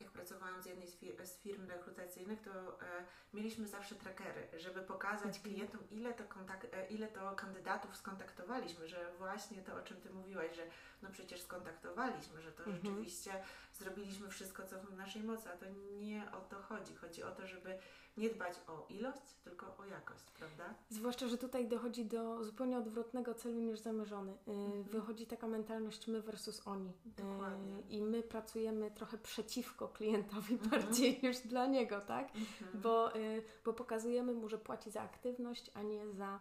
jak 0.00 0.10
pracowałam 0.10 0.62
z 0.62 0.66
jednej 0.66 0.88
z, 0.88 0.96
fir 0.96 1.26
z 1.26 1.38
firm 1.38 1.68
rekrutacyjnych, 1.68 2.42
to 2.42 2.50
e, 2.50 3.04
mieliśmy 3.34 3.66
zawsze 3.68 3.94
trackery, 3.94 4.48
żeby 4.58 4.82
pokazać 4.82 5.36
mhm. 5.36 5.42
klientom, 5.42 5.80
ile 5.90 6.14
to, 6.14 6.24
e, 6.72 6.86
ile 6.88 7.08
to 7.08 7.32
kandydatów 7.34 7.96
skontaktowaliśmy, 7.96 8.88
że 8.88 9.12
właśnie 9.18 9.62
to, 9.62 9.74
o 9.74 9.82
czym 9.82 10.00
Ty 10.00 10.10
mówiłaś, 10.10 10.56
że 10.56 10.62
no 11.02 11.10
przecież 11.10 11.40
skontaktowaliśmy, 11.40 12.42
że 12.42 12.52
to 12.52 12.64
mhm. 12.64 12.82
rzeczywiście 12.82 13.32
zrobiliśmy 13.72 14.28
wszystko, 14.28 14.66
co 14.66 14.80
w 14.80 14.96
naszej 14.96 15.22
mocy, 15.22 15.50
a 15.50 15.56
to 15.56 15.66
nie 15.98 16.32
o 16.32 16.40
to 16.40 16.62
chodzi. 16.62 16.94
Chodzi 16.94 17.22
o 17.22 17.30
to, 17.30 17.46
żeby 17.46 17.78
nie 18.16 18.30
dbać 18.30 18.60
o 18.68 18.86
ilość, 18.88 19.34
tylko 19.44 19.76
o 19.78 19.84
jakość, 19.84 20.24
prawda? 20.30 20.74
Zwłaszcza, 20.88 21.28
że 21.28 21.38
tutaj 21.38 21.68
dochodzi 21.68 22.04
do 22.04 22.44
zupełnie 22.44 22.78
odwrotnego 22.78 23.34
celu 23.34 23.60
niż 23.60 23.78
zamierzony. 23.78 24.32
Y, 24.32 24.50
mhm. 24.50 24.84
Wychodzi 24.84 25.26
taka 25.26 25.48
mentalność 25.48 26.06
my 26.06 26.22
versus 26.22 26.66
oni. 26.66 26.92
Dokładnie. 27.04 27.78
Y, 27.78 27.82
I 27.88 28.02
my 28.02 28.22
pracujemy 28.22 28.90
trochę 28.90 29.18
przeciwko 29.18 29.88
klientowi 29.88 30.54
mhm. 30.54 30.70
bardziej 30.70 31.18
niż 31.22 31.38
dla 31.38 31.66
niego, 31.66 32.00
tak? 32.00 32.28
Mhm. 32.36 32.80
Bo, 32.82 33.16
y, 33.16 33.42
bo 33.64 33.72
pokazujemy 33.72 34.34
mu, 34.34 34.48
że 34.48 34.58
płaci 34.58 34.90
za 34.90 35.00
aktywność, 35.00 35.70
a 35.74 35.82
nie 35.82 36.12
za 36.12 36.40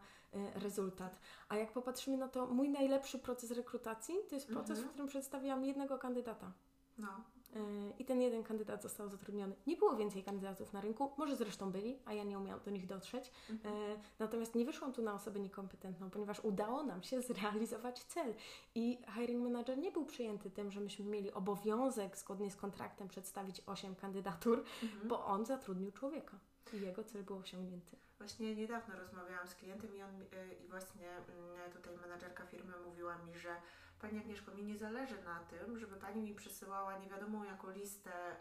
rezultat. 0.56 1.20
A 1.50 1.58
jak 1.58 1.74
popatrzymy 1.74 2.18
na 2.18 2.28
to, 2.28 2.48
mój 2.48 2.70
najlepszy 2.70 3.20
proces 3.20 3.52
rekrutacji 3.52 4.16
to 4.30 4.36
jest 4.36 4.48
proces, 4.48 4.80
w 4.80 4.88
którym 4.90 5.08
przedstawiłam 5.08 5.66
jednego 5.66 5.98
kandydata. 5.98 6.52
No. 6.98 7.24
E, 7.56 7.60
I 8.00 8.06
ten 8.06 8.22
jeden 8.22 8.44
kandydat 8.44 8.84
został 8.84 9.10
zatrudniony. 9.10 9.56
Nie 9.68 9.78
było 9.78 9.96
więcej 9.96 10.24
kandydatów 10.24 10.74
na 10.74 10.82
rynku, 10.82 11.12
może 11.18 11.36
zresztą 11.36 11.72
byli, 11.72 12.00
a 12.06 12.14
ja 12.14 12.24
nie 12.24 12.40
umiałam 12.40 12.64
do 12.64 12.72
nich 12.72 12.88
dotrzeć. 12.88 13.32
Mhm. 13.50 13.76
E, 13.76 14.00
natomiast 14.20 14.56
nie 14.56 14.66
wyszłam 14.66 14.94
tu 14.94 15.02
na 15.02 15.14
osobę 15.14 15.40
niekompetentną, 15.40 16.10
ponieważ 16.10 16.40
udało 16.40 16.84
nam 16.84 17.04
się 17.04 17.22
zrealizować 17.22 18.04
cel. 18.04 18.34
I 18.76 18.98
hiring 19.16 19.44
manager 19.44 19.78
nie 19.78 19.92
był 19.92 20.06
przyjęty 20.06 20.52
tym, 20.52 20.72
że 20.72 20.82
myśmy 20.82 21.06
mieli 21.06 21.32
obowiązek 21.32 22.18
zgodnie 22.18 22.52
z 22.52 22.56
kontraktem 22.56 23.08
przedstawić 23.08 23.62
8 23.66 23.96
kandydatur, 23.96 24.64
mhm. 24.84 25.08
bo 25.08 25.26
on 25.26 25.46
zatrudnił 25.46 25.92
człowieka 25.92 26.40
i 26.74 26.82
jego 26.82 27.04
cel 27.04 27.24
był 27.24 27.38
osiągnięty. 27.38 27.98
Właśnie 28.18 28.56
niedawno 28.56 28.96
rozmawiałam 28.96 29.48
z 29.48 29.56
klientem 29.56 29.96
i, 29.96 30.04
on, 30.04 30.22
e, 30.22 30.54
i 30.54 30.68
właśnie 30.68 31.10
mm, 31.10 31.72
tutaj 31.74 31.98
menadżerka 31.98 32.46
firmy 32.46 32.74
mówiła 32.86 33.18
mi, 33.18 33.38
że 33.40 33.56
Pani 34.04 34.20
Agnieszko, 34.20 34.52
mi 34.52 34.64
nie 34.64 34.78
zależy 34.78 35.24
na 35.24 35.40
tym, 35.40 35.80
żeby 35.80 35.96
Pani 35.96 36.22
mi 36.22 36.36
przysyłała 36.36 36.98
nie 36.98 37.10
wiadomo 37.10 37.46
jaką 37.46 37.72
listę 37.72 38.12
e, 38.12 38.36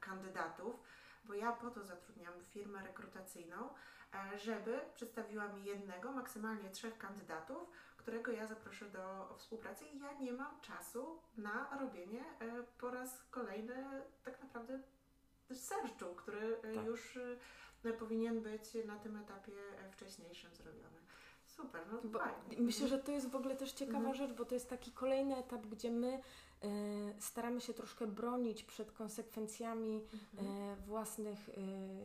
kandydatów, 0.00 0.82
bo 1.24 1.34
ja 1.34 1.52
po 1.52 1.70
to 1.70 1.84
zatrudniam 1.84 2.32
firmę 2.42 2.82
rekrutacyjną, 2.82 3.68
e, 4.14 4.38
żeby 4.38 4.80
przedstawiła 4.94 5.48
mi 5.48 5.64
jednego, 5.64 6.12
maksymalnie 6.12 6.70
trzech 6.70 6.98
kandydatów, 6.98 7.70
którego 7.96 8.32
ja 8.32 8.46
zaproszę 8.46 8.90
do 8.90 9.34
współpracy 9.38 9.84
i 9.86 9.98
ja 9.98 10.12
nie 10.12 10.32
mam 10.32 10.60
czasu 10.60 11.20
na 11.36 11.78
robienie 11.80 12.24
e, 12.40 12.62
po 12.78 12.90
raz 12.90 13.22
kolejny 13.30 14.02
tak 14.24 14.42
naprawdę 14.42 14.80
searchu, 15.52 16.14
który 16.16 16.56
e, 16.62 16.74
tak. 16.74 16.86
już 16.86 17.18
e, 17.84 17.92
powinien 17.92 18.40
być 18.40 18.62
na 18.86 18.98
tym 18.98 19.16
etapie 19.16 19.52
wcześniejszym 19.90 20.54
zrobiony. 20.54 21.02
Super, 21.56 21.86
no 21.92 22.10
Bo 22.10 22.18
fajnie. 22.18 22.56
myślę, 22.58 22.88
że 22.88 22.98
to 22.98 23.12
jest 23.12 23.30
w 23.30 23.36
ogóle 23.36 23.56
też 23.56 23.72
ciekawa 23.72 23.98
Mhm. 23.98 24.14
rzecz, 24.16 24.32
bo 24.32 24.44
to 24.44 24.54
jest 24.54 24.70
taki 24.70 24.92
kolejny 24.92 25.36
etap, 25.36 25.66
gdzie 25.66 25.90
my 25.90 26.12
e, 26.62 26.68
staramy 27.20 27.60
się 27.60 27.74
troszkę 27.74 28.06
bronić 28.06 28.64
przed 28.64 28.92
konsekwencjami 28.92 30.00
Mhm. 30.34 30.48
e, 30.72 30.76
własnych 30.76 31.48
e, 31.48 31.52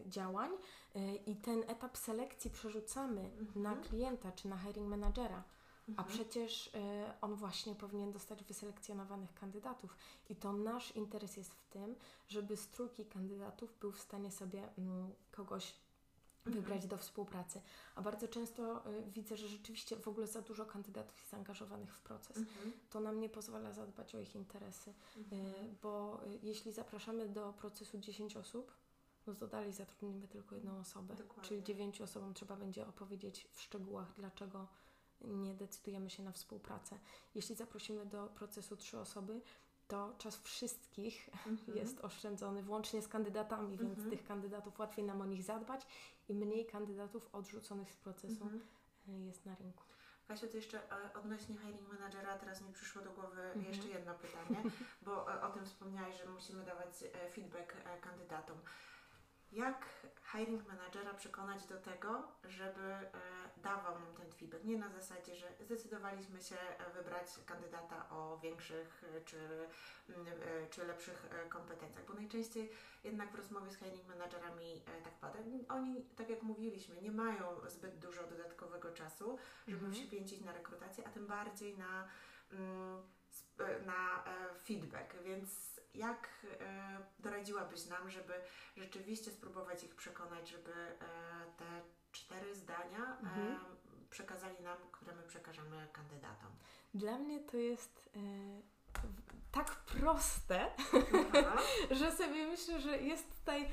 działań 0.10 0.52
e, 0.96 1.16
i 1.16 1.36
ten 1.36 1.64
etap 1.68 1.98
selekcji 1.98 2.52
przerzucamy 2.52 3.22
Mhm. 3.40 3.62
na 3.64 3.76
klienta 3.76 4.32
czy 4.32 4.48
na 4.48 4.58
hiring 4.58 4.88
managera. 4.88 5.44
A 5.88 5.90
Mhm. 5.90 6.08
przecież 6.08 6.72
e, 6.76 7.14
on 7.22 7.36
właśnie 7.36 7.76
powinien 7.76 8.12
dostać 8.12 8.44
wyselekcjonowanych 8.44 9.34
kandydatów. 9.34 9.98
I 10.30 10.36
to 10.36 10.54
nasz 10.54 10.92
interes 10.96 11.38
jest 11.38 11.54
w 11.54 11.66
tym, 11.70 11.96
żeby 12.28 12.58
z 12.58 12.68
trójki 12.68 13.06
kandydatów 13.06 13.80
był 13.80 13.92
w 13.92 14.00
stanie 14.00 14.32
sobie 14.32 14.70
mm, 14.78 15.12
kogoś. 15.32 15.74
Wybrać 16.50 16.88
do 16.88 16.98
współpracy. 16.98 17.62
A 17.96 18.02
bardzo 18.02 18.28
często 18.28 18.90
y, 18.92 19.04
widzę, 19.12 19.38
że 19.38 19.48
rzeczywiście 19.48 19.96
w 19.98 20.08
ogóle 20.08 20.28
za 20.28 20.42
dużo 20.42 20.66
kandydatów 20.66 21.18
jest 21.18 21.30
zaangażowanych 21.32 21.96
w 21.96 22.02
proces. 22.02 22.38
Mhm. 22.38 22.72
To 22.90 23.00
nam 23.00 23.20
nie 23.20 23.30
pozwala 23.30 23.72
zadbać 23.72 24.16
o 24.16 24.20
ich 24.20 24.36
interesy, 24.36 24.90
y, 25.18 25.36
Mhm. 25.36 25.76
bo 25.82 26.22
y, 26.28 26.40
jeśli 26.44 26.72
zapraszamy 26.72 27.30
do 27.30 27.54
procesu 27.54 27.98
10 27.98 28.38
osób, 28.38 28.72
no 29.28 29.36
to 29.36 29.48
dalej 29.48 29.74
zatrudnimy 29.74 30.28
tylko 30.28 30.56
jedną 30.56 30.80
osobę. 30.80 31.16
Dokładnie. 31.16 31.44
Czyli 31.50 31.64
dziewięciu 31.64 32.04
osobom 32.04 32.34
trzeba 32.34 32.56
będzie 32.56 32.88
opowiedzieć 32.88 33.48
w 33.54 33.62
szczegółach, 33.62 34.14
dlaczego 34.18 34.68
nie 35.22 35.54
decydujemy 35.56 36.10
się 36.10 36.24
na 36.24 36.32
współpracę. 36.32 37.00
Jeśli 37.36 37.56
zaprosimy 37.56 38.06
do 38.06 38.28
procesu 38.28 38.78
trzy 38.78 39.00
osoby, 39.00 39.42
to 39.88 40.14
czas 40.18 40.38
wszystkich 40.38 41.30
Mhm. 41.48 41.78
jest 41.78 42.00
oszczędzony, 42.06 42.64
włącznie 42.64 43.02
z 43.02 43.08
kandydatami, 43.08 43.78
więc 43.78 44.10
tych 44.10 44.24
kandydatów 44.24 44.80
łatwiej 44.80 45.06
nam 45.06 45.22
o 45.22 45.26
nich 45.26 45.44
zadbać 45.44 45.82
i 46.30 46.34
mniej 46.34 46.66
kandydatów 46.66 47.30
odrzuconych 47.36 47.92
z 47.92 47.98
procesu 47.98 48.44
Mhm. 48.44 48.62
y, 49.10 49.26
jest 49.26 49.46
na 49.46 49.56
rynku. 49.56 49.84
Kasiu, 50.28 50.48
to 50.48 50.56
jeszcze 50.58 50.92
e, 50.92 51.14
odnośnie 51.14 51.58
hiring 51.58 51.88
managera, 51.94 52.38
teraz 52.38 52.62
mi 52.62 52.74
przyszło 52.74 53.02
do 53.02 53.12
głowy 53.12 53.42
Mhm. 53.42 53.66
jeszcze 53.66 53.88
jedno 53.88 54.14
pytanie, 54.16 54.64
bo 55.02 55.34
e, 55.34 55.42
o 55.42 55.50
tym 55.50 55.66
wspomniałeś, 55.66 56.18
że 56.18 56.26
musimy 56.30 56.66
dawać 56.66 57.04
e, 57.04 57.30
feedback 57.30 57.74
e, 57.86 57.98
kandydatom. 58.02 58.58
Jak 59.52 59.86
hiring 60.32 60.68
managera 60.68 61.14
przekonać 61.14 61.66
do 61.66 61.78
tego, 61.78 62.24
żeby 62.44 62.82
e, 62.82 63.12
dawał 63.58 64.00
nam 64.00 64.14
ten 64.14 64.32
feedback? 64.32 64.64
Nie 64.64 64.78
na 64.78 64.90
zasadzie, 64.90 65.36
że 65.36 65.48
zdecydowaliśmy 65.60 66.42
się 66.42 66.56
e, 66.56 66.94
wybrać 66.94 67.28
kandydata 67.46 68.10
o 68.10 68.40
większych 68.44 69.04
e, 69.04 69.22
czy, 69.22 69.38
mm, 70.10 70.26
czy 70.70 70.88
lepszych 70.88 71.26
kompetencjach, 71.50 72.06
bo 72.06 72.14
najczęściej 72.14 72.72
jednak 73.04 73.32
w 73.32 73.36
rozmowie 73.36 73.72
z 73.72 73.78
hiring 73.78 74.08
managerami 74.08 74.82
tak 75.04 75.14
pada. 75.14 75.40
Oni, 75.70 76.06
tak 76.16 76.30
jak 76.30 76.44
mówiliśmy, 76.44 77.02
nie 77.02 77.12
mają 77.12 77.70
zbyt 77.70 78.00
dużo 78.00 78.24
dodatkowego 78.24 78.92
czasu, 78.92 79.38
żeby 79.68 79.86
Mhm. 79.86 79.94
poświęcić 79.94 80.42
na 80.42 80.54
rekrutację, 80.54 81.08
a 81.08 81.10
tym 81.10 81.28
bardziej 81.28 81.78
na, 81.78 82.08
mm, 82.52 83.02
na 83.86 84.24
feedback. 84.64 85.14
Więc 85.24 85.77
jak 85.94 86.30
e, 86.60 86.98
doradziłabyś 87.20 87.86
nam, 87.86 88.10
żeby 88.10 88.34
rzeczywiście 88.78 89.32
spróbować 89.32 89.84
ich 89.84 89.96
przekonać, 89.96 90.50
żeby 90.50 90.72
e, 90.74 90.98
te 91.58 91.82
cztery 92.12 92.56
zdania 92.56 93.00
e, 93.00 93.20
Mhm. 93.20 93.58
przekazali 94.10 94.64
nam, 94.64 94.78
które 94.92 95.16
my 95.16 95.24
przekażemy 95.24 95.88
kandydatom? 95.94 96.52
Dla 96.94 97.18
mnie 97.18 97.40
to 97.40 97.58
jest 97.58 98.10
tak 99.52 99.76
proste, 99.76 100.72
że 102.00 102.12
sobie 102.12 102.48
myślę, 102.48 102.80
że 102.80 102.98
jest 102.98 103.40
tutaj 103.40 103.70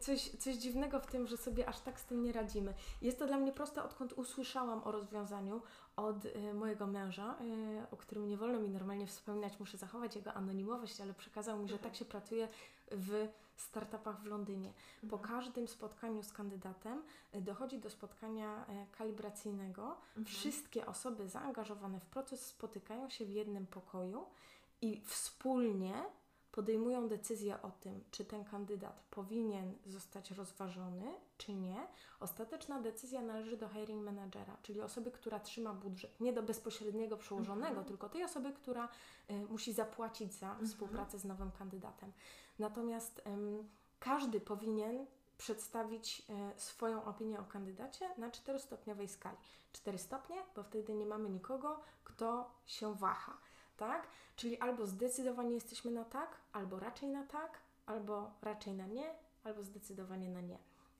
coś, 0.00 0.28
coś 0.28 0.54
dziwnego 0.54 1.00
w 1.00 1.06
tym, 1.06 1.26
że 1.26 1.36
sobie 1.36 1.68
aż 1.68 1.80
tak 1.80 2.00
z 2.00 2.04
tym 2.04 2.22
nie 2.22 2.32
radzimy. 2.32 2.74
Jest 3.02 3.18
to 3.18 3.26
dla 3.26 3.36
mnie 3.36 3.52
proste, 3.52 3.82
odkąd 3.82 4.12
usłyszałam 4.12 4.84
o 4.84 4.92
rozwiązaniu 4.92 5.62
od 5.96 6.24
y, 6.24 6.54
mojego 6.54 6.86
męża, 6.86 7.36
y, 7.40 7.86
o 7.90 7.96
którym 7.96 8.28
nie 8.28 8.36
wolno 8.36 8.60
mi 8.60 8.68
normalnie 8.68 9.06
wspominać, 9.06 9.60
muszę 9.60 9.76
zachować 9.78 10.16
jego 10.16 10.34
anonimowość, 10.34 11.00
ale 11.00 11.14
przekazał 11.14 11.58
mi, 11.58 11.68
że 11.68 11.78
tak 11.78 11.96
się 11.96 12.04
pracuje 12.04 12.48
w 12.90 13.28
startupach 13.56 14.20
w 14.20 14.26
Londynie. 14.26 14.72
Po 15.10 15.16
Mhm. 15.16 15.22
każdym 15.34 15.68
spotkaniu 15.68 16.22
z 16.22 16.32
kandydatem 16.32 17.02
y, 17.34 17.40
dochodzi 17.40 17.78
do 17.78 17.90
spotkania 17.90 18.66
kalibracyjnego. 18.98 19.96
Mhm. 20.08 20.24
Wszystkie 20.26 20.86
osoby 20.86 21.28
zaangażowane 21.28 22.00
w 22.00 22.06
proces 22.06 22.46
spotykają 22.46 23.10
się 23.10 23.24
w 23.24 23.30
jednym 23.30 23.66
pokoju 23.66 24.26
i 24.80 25.00
wspólnie 25.00 25.94
podejmują 26.52 27.08
decyzję 27.08 27.62
o 27.62 27.70
tym, 27.70 28.04
czy 28.10 28.24
ten 28.24 28.44
kandydat 28.44 29.02
powinien 29.10 29.74
zostać 29.86 30.30
rozważony, 30.30 31.12
czy 31.38 31.54
nie. 31.54 31.86
Ostateczna 32.20 32.80
decyzja 32.80 33.22
należy 33.22 33.56
do 33.56 33.68
hiring 33.68 34.04
managera, 34.04 34.56
czyli 34.62 34.80
osoby, 34.80 35.10
która 35.10 35.40
trzyma 35.40 35.74
budżet, 35.74 36.20
nie 36.20 36.32
do 36.32 36.42
bezpośredniego 36.42 37.16
przełożonego, 37.16 37.68
Mhm. 37.68 37.86
tylko 37.86 38.08
tej 38.08 38.24
osoby, 38.24 38.52
która 38.52 38.88
y, 39.30 39.34
musi 39.34 39.72
zapłacić 39.72 40.32
za 40.34 40.56
współpracę 40.66 41.18
z 41.18 41.24
nowym 41.24 41.50
kandydatem. 41.50 42.12
Natomiast 42.58 43.22
ym, 43.26 43.68
każdy 44.00 44.40
powinien 44.40 45.06
przedstawić 45.38 46.22
e, 46.28 46.52
swoją 46.60 47.04
opinię 47.04 47.40
o 47.40 47.44
kandydacie 47.44 48.10
na 48.18 48.30
czterostopniowej 48.30 49.08
skali. 49.08 49.36
Cztery 49.72 49.98
stopnie, 49.98 50.36
bo 50.56 50.62
wtedy 50.62 50.94
nie 50.94 51.06
mamy 51.06 51.30
nikogo, 51.30 51.80
kto 52.04 52.50
się 52.66 52.94
waha, 52.94 53.38
tak? 53.86 54.08
Czyli 54.36 54.58
albo 54.58 54.86
zdecydowanie 54.86 55.54
jesteśmy 55.54 55.90
na 55.90 56.04
tak, 56.04 56.40
albo 56.52 56.78
raczej 56.78 57.08
na 57.08 57.26
tak, 57.26 57.58
albo 57.86 58.30
raczej 58.42 58.74
na 58.74 58.86
nie, 58.86 59.14
albo 59.44 59.62
zdecydowanie 59.62 60.28
na 60.28 60.40
nie. 60.40 60.58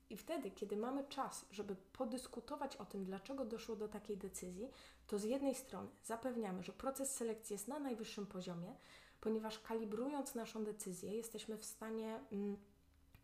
I 0.09 0.17
wtedy, 0.17 0.51
kiedy 0.51 0.77
mamy 0.77 1.03
czas, 1.03 1.45
żeby 1.51 1.75
podyskutować 1.75 2.75
o 2.77 2.85
tym, 2.85 3.05
dlaczego 3.05 3.45
doszło 3.45 3.75
do 3.75 3.87
takiej 3.87 4.17
decyzji, 4.17 4.71
to 5.07 5.19
z 5.19 5.23
jednej 5.23 5.55
strony 5.55 5.89
zapewniamy, 6.03 6.63
że 6.63 6.73
proces 6.73 7.15
selekcji 7.15 7.53
jest 7.53 7.67
na 7.67 7.79
najwyższym 7.79 8.25
poziomie, 8.25 8.75
ponieważ 9.21 9.59
kalibrując 9.59 10.35
naszą 10.35 10.63
decyzję, 10.63 11.13
jesteśmy 11.13 11.57
w 11.57 11.65
stanie 11.65 12.19
mm, 12.31 12.57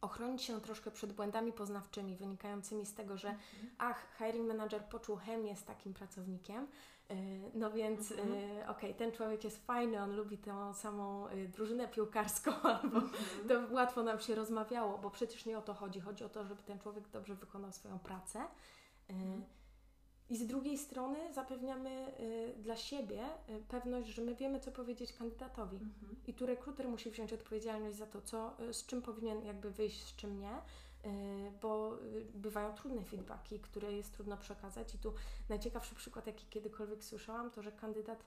ochronić 0.02 0.42
się 0.44 0.62
troszkę 0.62 0.92
przed 0.92 1.14
błędami 1.14 1.54
poznawczymi 1.54 2.16
wynikającymi 2.16 2.86
z 2.86 2.94
tego, 2.94 3.18
że 3.18 3.36
ach, 3.78 4.18
hiring 4.18 4.48
manager 4.48 4.86
poczuł 4.86 5.16
chemię 5.16 5.56
z 5.56 5.64
takim 5.64 5.94
pracownikiem, 5.94 6.68
no 7.54 7.72
więc 7.72 8.12
Mhm. 8.12 8.30
yy, 8.58 8.68
okej, 8.68 8.96
ten 8.96 9.12
człowiek 9.12 9.44
jest 9.44 9.66
fajny, 9.66 10.02
on 10.02 10.16
lubi 10.16 10.38
tę 10.38 10.74
samą 10.74 11.30
yy, 11.30 11.48
drużynę 11.48 11.88
piłkarską, 11.88 12.52
albo 12.82 12.98
Mhm. 12.98 13.14
to 13.48 13.74
łatwo 13.74 14.04
nam 14.04 14.20
się 14.20 14.36
rozmawiało, 14.36 14.98
bo 14.98 15.12
przecież 15.12 15.46
nie 15.46 15.58
o 15.58 15.62
to 15.62 15.74
chodzi. 15.74 16.00
Chodzi 16.00 16.24
o 16.24 16.30
to, 16.30 16.46
żeby 16.46 16.64
ten 16.64 16.80
człowiek 16.80 17.08
dobrze 17.10 17.36
wykonał 17.36 17.72
swoją 17.72 18.00
pracę. 18.00 18.40
Mhm. 19.10 19.44
I 20.30 20.38
z 20.38 20.48
drugiej 20.48 20.78
strony 20.78 21.34
zapewniamy 21.34 22.14
dla 22.58 22.76
siebie 22.76 23.20
pewność, 23.68 24.08
że 24.10 24.22
my 24.22 24.36
wiemy, 24.36 24.60
co 24.60 24.72
powiedzieć 24.72 25.14
kandydatowi. 25.14 25.78
Mhm. 25.78 26.16
I 26.28 26.34
tu 26.34 26.46
rekruter 26.46 26.88
musi 26.88 27.12
wziąć 27.12 27.34
odpowiedzialność 27.34 27.98
za 27.98 28.06
to, 28.06 28.22
co, 28.22 28.54
z 28.72 28.86
czym 28.86 29.02
powinien 29.02 29.46
jakby 29.46 29.72
wyjść, 29.72 30.04
z 30.06 30.16
czym 30.16 30.40
nie, 30.40 30.52
bo 31.62 31.98
y, 32.16 32.26
bywają 32.34 32.74
trudne 32.76 33.04
feedbacki, 33.04 33.60
które 33.60 33.94
jest 33.94 34.14
trudno 34.14 34.38
przekazać. 34.38 34.96
I 34.96 35.00
tu 35.00 35.14
najciekawszy 35.50 35.96
przykład, 35.96 36.28
jaki 36.28 36.46
kiedykolwiek 36.46 37.04
słyszałam, 37.04 37.52
to 37.52 37.62
że 37.62 37.72
kandydat 37.72 38.26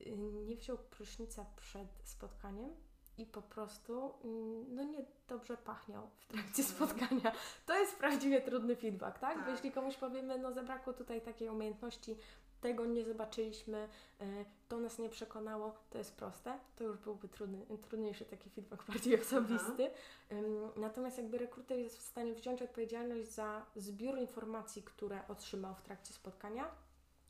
y, 0.00 0.16
nie 0.46 0.56
wziął 0.56 0.78
prysznica 0.78 1.46
przed 1.56 1.88
spotkaniem 2.04 2.70
i 3.18 3.26
po 3.26 3.42
prostu 3.42 4.12
mm, 4.24 4.74
no 4.74 4.82
nie 4.84 5.04
dobrze 5.28 5.56
pachniał 5.56 6.10
w 6.18 6.26
trakcie 6.26 6.62
Mhm. 6.62 6.68
spotkania. 6.68 7.32
To 7.66 7.78
jest 7.78 7.96
prawdziwie 7.96 8.40
trudny 8.40 8.76
feedback, 8.76 9.18
tak? 9.18 9.38
Bo 9.38 9.44
Tak. 9.44 9.52
jeśli 9.54 9.72
komuś 9.72 9.96
powiemy, 9.96 10.38
no 10.38 10.52
zabrakło 10.52 10.92
tutaj 10.92 11.20
takiej 11.22 11.48
umiejętności, 11.48 12.16
tego 12.60 12.86
nie 12.86 13.04
zobaczyliśmy, 13.04 13.88
y, 14.20 14.44
to 14.68 14.78
nas 14.78 14.98
nie 14.98 15.08
przekonało, 15.08 15.74
to 15.90 15.98
jest 15.98 16.16
proste, 16.16 16.58
to 16.76 16.84
już 16.84 16.98
byłby 16.98 17.28
trudny, 17.28 17.66
trudniejszy 17.82 18.24
taki 18.24 18.50
feedback, 18.50 18.86
bardziej 18.92 19.20
osobisty. 19.20 19.90
Ym, 20.32 20.70
Natomiast 20.76 21.18
jakby 21.18 21.38
rekruter 21.38 21.78
jest 21.78 21.98
w 21.98 22.02
stanie 22.02 22.34
wziąć 22.34 22.62
odpowiedzialność 22.62 23.28
za 23.28 23.66
zbiór 23.76 24.18
informacji, 24.18 24.82
które 24.82 25.28
otrzymał 25.28 25.74
w 25.74 25.82
trakcie 25.82 26.12
spotkania 26.12 26.70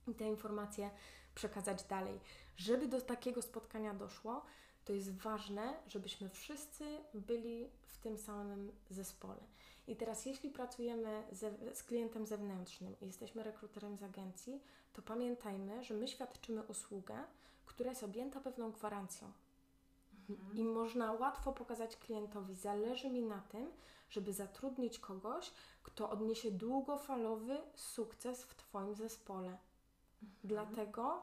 i 0.09 0.15
te 0.15 0.25
informacje 0.25 0.91
przekazać 1.35 1.85
dalej. 1.85 2.21
Żeby 2.57 2.89
do 2.89 3.01
takiego 3.01 3.43
spotkania 3.43 3.95
doszło, 3.95 4.45
to 4.85 4.93
jest 4.93 5.17
ważne, 5.17 5.75
żebyśmy 5.89 6.29
wszyscy 6.29 6.99
byli 7.15 7.71
w 7.87 7.99
tym 7.99 8.19
samym 8.19 8.73
zespole. 8.91 9.41
I 9.87 9.97
teraz, 9.97 10.27
jeśli 10.27 10.51
pracujemy 10.51 11.23
ze, 11.33 11.75
z 11.75 11.83
klientem 11.83 12.27
zewnętrznym 12.27 12.97
i 13.01 13.07
jesteśmy 13.07 13.43
rekruterem 13.43 13.97
z 13.97 14.03
agencji, 14.03 14.63
to 14.93 15.03
pamiętajmy, 15.03 15.85
że 15.85 15.95
my 15.95 16.09
świadczymy 16.09 16.63
usługę, 16.63 17.25
która 17.67 17.91
jest 17.91 18.03
objęta 18.03 18.41
pewną 18.41 18.73
gwarancją. 18.73 19.33
Mhm. 20.31 20.57
I 20.57 20.65
można 20.65 21.13
łatwo 21.13 21.53
pokazać 21.53 21.97
klientowi, 21.97 22.55
zależy 22.55 23.11
mi 23.11 23.23
na 23.23 23.41
tym, 23.41 23.73
żeby 24.11 24.33
zatrudnić 24.33 24.99
kogoś, 24.99 25.53
kto 25.83 26.11
odniesie 26.11 26.51
długofalowy 26.51 27.59
sukces 27.75 28.45
w 28.45 28.55
Twoim 28.55 28.95
zespole. 28.95 29.59
Dlatego 30.45 31.23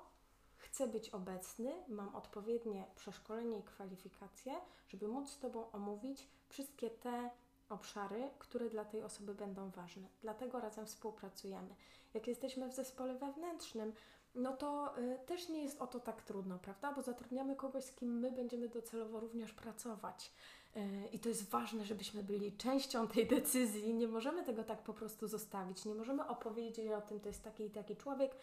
chcę 0.57 0.87
być 0.87 1.09
obecny, 1.09 1.83
mam 1.87 2.15
odpowiednie 2.15 2.87
przeszkolenie 2.95 3.59
i 3.59 3.63
kwalifikacje, 3.63 4.55
żeby 4.87 5.07
móc 5.07 5.29
z 5.29 5.39
Tobą 5.39 5.71
omówić 5.71 6.27
wszystkie 6.49 6.89
te 6.89 7.29
obszary, 7.69 8.29
które 8.39 8.69
dla 8.69 8.85
tej 8.85 9.03
osoby 9.03 9.35
będą 9.35 9.69
ważne. 9.69 10.07
Dlatego 10.21 10.59
razem 10.59 10.85
współpracujemy. 10.85 11.75
Jak 12.13 12.27
jesteśmy 12.27 12.69
w 12.69 12.73
zespole 12.73 13.15
wewnętrznym, 13.15 13.93
no 14.35 14.57
to 14.57 14.99
y, 14.99 15.19
też 15.25 15.49
nie 15.49 15.63
jest 15.63 15.81
o 15.81 15.87
to 15.87 15.99
tak 15.99 16.21
trudno, 16.21 16.59
prawda? 16.59 16.93
Bo 16.93 17.01
zatrudniamy 17.01 17.55
kogoś, 17.55 17.83
z 17.83 17.91
kim 17.91 18.19
my 18.19 18.31
będziemy 18.31 18.69
docelowo 18.69 19.19
również 19.19 19.53
pracować. 19.53 20.31
Y, 20.75 20.79
I 21.11 21.19
to 21.19 21.29
jest 21.29 21.49
ważne, 21.49 21.85
żebyśmy 21.85 22.23
byli 22.23 22.57
częścią 22.57 23.07
tej 23.07 23.27
decyzji. 23.27 23.93
Nie 23.93 24.07
możemy 24.07 24.43
tego 24.43 24.63
tak 24.63 24.83
po 24.83 24.93
prostu 24.93 25.27
zostawić. 25.27 25.85
Nie 25.85 25.95
możemy 25.95 26.27
opowiedzieć 26.27 26.91
o 26.91 27.01
tym, 27.01 27.19
to 27.19 27.27
jest 27.27 27.43
taki 27.43 27.65
i 27.65 27.71
taki 27.71 27.95
człowiek. 27.95 28.35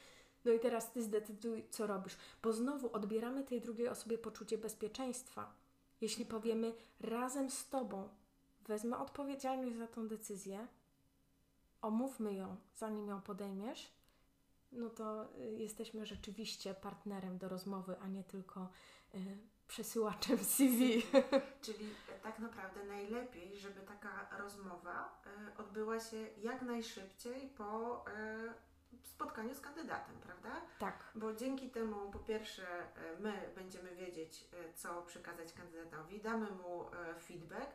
No 0.45 0.53
i 0.53 0.61
teraz 0.61 0.93
ty 0.93 1.03
zdecyduj, 1.03 1.64
co 1.70 1.87
robisz. 1.87 2.16
Bo 2.43 2.53
znowu 2.53 2.93
odbieramy 2.93 3.45
tej 3.45 3.61
drugiej 3.61 3.89
osobie 3.89 4.18
poczucie 4.18 4.59
bezpieczeństwa. 4.59 5.55
Jeśli 6.01 6.27
powiemy 6.27 6.75
razem 7.01 7.51
z 7.51 7.68
tobą, 7.68 8.09
wezmę 8.69 8.99
odpowiedzialność 8.99 9.77
za 9.77 9.87
tą 9.87 10.09
decyzję, 10.09 10.67
omówmy 11.83 12.35
ją, 12.35 12.57
zanim 12.77 13.09
ją 13.09 13.21
podejmiesz, 13.21 13.93
no 14.73 14.91
to 14.91 15.29
y, 15.39 15.57
jesteśmy 15.59 16.07
rzeczywiście 16.07 16.75
partnerem 16.75 17.39
do 17.39 17.49
rozmowy, 17.49 17.97
a 18.01 18.09
nie 18.09 18.25
tylko 18.25 18.69
y, 19.15 19.39
przesyłaczem 19.69 20.39
CV. 20.55 21.03
Czyli 21.61 21.91
tak 22.23 22.39
naprawdę 22.39 22.85
najlepiej, 22.85 23.59
żeby 23.59 23.81
taka 23.81 24.39
rozmowa 24.39 25.23
y, 25.57 25.59
odbyła 25.59 26.01
się 26.01 26.17
jak 26.43 26.62
najszybciej 26.62 27.49
po 27.49 28.05
y, 28.09 28.75
spotkaniu 29.03 29.55
z 29.55 29.61
kandydatem, 29.61 30.17
prawda? 30.21 30.61
Tak. 30.79 31.05
Bo 31.15 31.35
dzięki 31.35 31.71
temu, 31.71 32.11
po 32.11 32.19
pierwsze, 32.19 32.62
y, 32.62 33.21
my 33.21 33.53
będziemy 33.55 33.95
wiedzieć, 33.95 34.49
y, 34.71 34.75
co 34.75 35.03
przekazać 35.03 35.53
kandydatowi, 35.53 36.21
damy 36.21 36.51
mu 36.51 36.85
feedback 37.21 37.71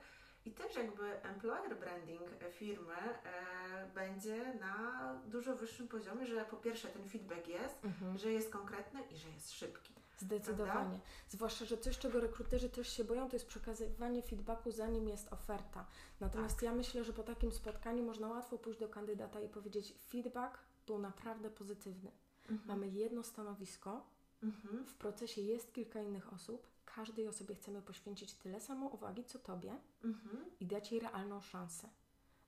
i 0.49 0.51
też 0.51 0.75
jakby 0.75 1.21
employer 1.23 1.79
branding 1.79 2.29
firmy 2.51 2.93
e, 2.93 3.91
będzie 3.95 4.53
na 4.53 5.15
dużo 5.27 5.55
wyższym 5.55 5.87
poziomie, 5.87 6.25
że 6.25 6.45
po 6.45 6.57
pierwsze 6.57 6.87
ten 6.87 7.09
feedback 7.09 7.47
jest, 7.47 7.85
mhm. 7.85 8.17
że 8.17 8.31
jest 8.31 8.49
konkretny 8.51 9.01
i 9.11 9.17
że 9.17 9.29
jest 9.29 9.51
szybki. 9.51 9.93
Zdecydowanie. 10.17 10.73
Prawda? 10.73 10.99
Zwłaszcza, 11.29 11.65
że 11.65 11.77
coś, 11.77 11.97
czego 11.97 12.19
rekruterzy 12.19 12.69
też 12.69 12.89
się 12.97 13.03
boją, 13.03 13.29
to 13.29 13.35
jest 13.35 13.47
przekazywanie 13.47 14.21
feedbacku, 14.21 14.71
zanim 14.71 15.07
jest 15.07 15.33
oferta. 15.33 15.85
Natomiast 16.19 16.55
tak. 16.55 16.63
ja 16.63 16.71
myślę, 16.71 17.03
że 17.03 17.13
po 17.13 17.23
takim 17.23 17.51
spotkaniu 17.51 18.03
można 18.03 18.27
łatwo 18.27 18.57
pójść 18.57 18.79
do 18.79 18.89
kandydata 18.89 19.41
i 19.41 19.49
powiedzieć: 19.49 19.93
feedback 20.07 20.59
był 20.87 20.99
naprawdę 20.99 21.49
pozytywny. 21.49 22.11
Mhm. 22.49 22.67
Mamy 22.67 22.87
jedno 22.87 23.23
stanowisko, 23.23 24.05
mhm. 24.43 24.85
w 24.85 24.93
procesie 24.93 25.41
jest 25.41 25.73
kilka 25.73 26.01
innych 26.01 26.33
osób 26.33 26.67
każdej 26.95 27.27
osobie 27.27 27.55
chcemy 27.55 27.81
poświęcić 27.81 28.33
tyle 28.33 28.61
samo 28.61 28.87
uwagi, 28.87 29.23
co 29.23 29.39
Tobie 29.39 29.75
mhm. 30.03 30.45
i 30.59 30.65
dać 30.65 30.91
jej 30.91 31.01
realną 31.01 31.41
szansę. 31.41 31.89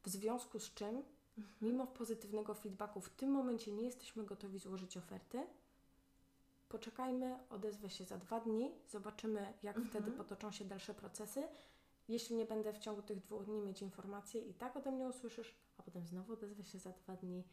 W 0.03 0.09
związku 0.09 0.59
z 0.59 0.73
czym, 0.73 1.03
mhm. 1.37 1.55
mimo 1.61 1.87
pozytywnego 1.87 2.53
feedbacku, 2.53 3.01
w 3.01 3.09
tym 3.09 3.31
momencie 3.31 3.71
nie 3.71 3.83
jesteśmy 3.83 4.23
gotowi 4.23 4.59
złożyć 4.59 4.97
oferty, 4.97 5.47
poczekajmy, 6.69 7.39
odezwę 7.49 7.89
się 7.89 8.05
za 8.05 8.17
dwa 8.17 8.39
dni, 8.39 8.71
zobaczymy, 8.89 9.53
jak 9.63 9.77
mhm. 9.77 9.87
wtedy 9.87 10.11
potoczą 10.11 10.51
się 10.51 10.65
dalsze 10.65 10.93
procesy. 10.93 11.43
Jeśli 12.07 12.35
nie 12.35 12.45
będę 12.45 12.73
w 12.73 12.79
ciągu 12.79 13.01
tych 13.01 13.19
dwóch 13.19 13.45
dni 13.45 13.61
mieć 13.61 13.81
informacji, 13.81 14.49
i 14.49 14.53
tak 14.53 14.75
ode 14.75 14.91
mnie 14.91 15.07
usłyszysz, 15.07 15.55
a 15.77 15.83
potem 15.83 16.07
znowu 16.07 16.33
odezwę 16.33 16.63
się 16.63 16.79
za 16.79 16.91
dwa 16.91 17.15
dni 17.15 17.43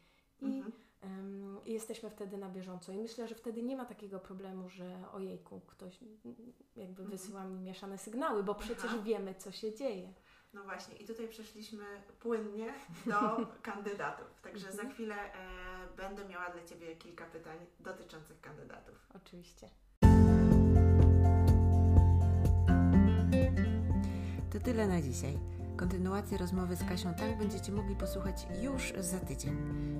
i 0.41 0.45
mhm. 0.45 0.71
um, 1.03 1.59
jesteśmy 1.65 2.09
wtedy 2.09 2.37
na 2.37 2.49
bieżąco. 2.49 2.91
I 2.91 2.97
myślę, 2.97 3.27
że 3.27 3.35
wtedy 3.35 3.63
nie 3.63 3.77
ma 3.77 3.85
takiego 3.85 4.19
problemu, 4.19 4.69
że 4.69 4.97
ojejku, 5.13 5.61
ktoś 5.67 5.99
jakby 6.75 7.01
mhm. 7.01 7.09
wysyła 7.09 7.43
mi 7.45 7.59
mieszane 7.59 7.97
sygnały, 7.97 8.43
bo 8.43 8.55
przecież 8.55 8.85
Aha. 8.85 9.01
wiemy, 9.03 9.35
co 9.35 9.51
się 9.51 9.75
dzieje. 9.75 10.13
No 10.53 10.63
właśnie, 10.63 10.95
i 10.95 11.05
tutaj 11.05 11.27
przeszliśmy 11.27 11.85
płynnie 12.19 12.73
do 13.05 13.45
kandydatów. 13.61 14.41
Także 14.41 14.65
za 14.65 14.71
mhm. 14.71 14.91
chwilę 14.91 15.15
e, 15.15 15.37
będę 15.97 16.25
miała 16.25 16.49
dla 16.49 16.63
Ciebie 16.63 16.95
kilka 16.95 17.25
pytań 17.25 17.57
dotyczących 17.79 18.41
kandydatów. 18.41 19.07
Oczywiście. 19.15 19.69
To 24.53 24.59
tyle 24.59 24.87
na 24.87 25.01
dzisiaj. 25.01 25.58
Kontynuację 25.79 26.37
rozmowy 26.37 26.75
z 26.75 26.83
Kasią 26.83 27.13
tak 27.13 27.37
będziecie 27.37 27.71
mogli 27.71 27.95
posłuchać 27.95 28.47
już 28.61 28.93
za 28.99 29.19
tydzień. 29.19 29.55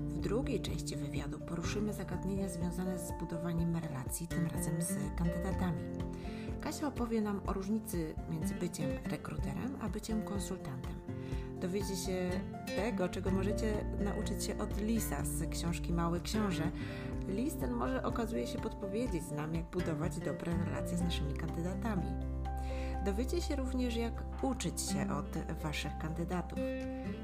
W 0.07 0.19
drugiej 0.19 0.61
części 0.61 0.95
wywiadu 0.95 1.39
poruszymy 1.39 1.93
zagadnienia 1.93 2.49
związane 2.49 2.99
z 2.99 3.11
budowaniem 3.19 3.75
relacji, 3.75 4.27
tym 4.27 4.47
razem 4.47 4.81
z 4.81 4.97
kandydatami. 5.17 5.81
Kasia 6.61 6.87
opowie 6.87 7.21
nam 7.21 7.41
o 7.47 7.53
różnicy 7.53 8.15
między 8.29 8.55
byciem 8.55 8.89
rekruterem 9.05 9.77
a 9.81 9.89
byciem 9.89 10.21
konsultantem. 10.21 10.93
Dowiecie 11.61 11.95
się 11.95 12.29
tego, 12.75 13.09
czego 13.09 13.31
możecie 13.31 13.85
nauczyć 13.99 14.43
się 14.43 14.57
od 14.57 14.81
Lisa 14.81 15.25
z 15.25 15.49
książki 15.49 15.93
Mały 15.93 16.21
Książę. 16.21 16.71
Lis 17.27 17.55
ten 17.55 17.71
może 17.71 18.03
okazuje 18.03 18.47
się 18.47 18.59
podpowiedzieć 18.59 19.23
nam, 19.35 19.55
jak 19.55 19.65
budować 19.65 20.19
dobre 20.19 20.53
relacje 20.65 20.97
z 20.97 21.01
naszymi 21.01 21.33
kandydatami. 21.33 22.38
Dowiecie 23.05 23.41
się 23.41 23.55
również, 23.55 23.95
jak 23.95 24.43
uczyć 24.43 24.81
się 24.81 25.13
od 25.13 25.53
Waszych 25.63 25.97
kandydatów 25.97 26.59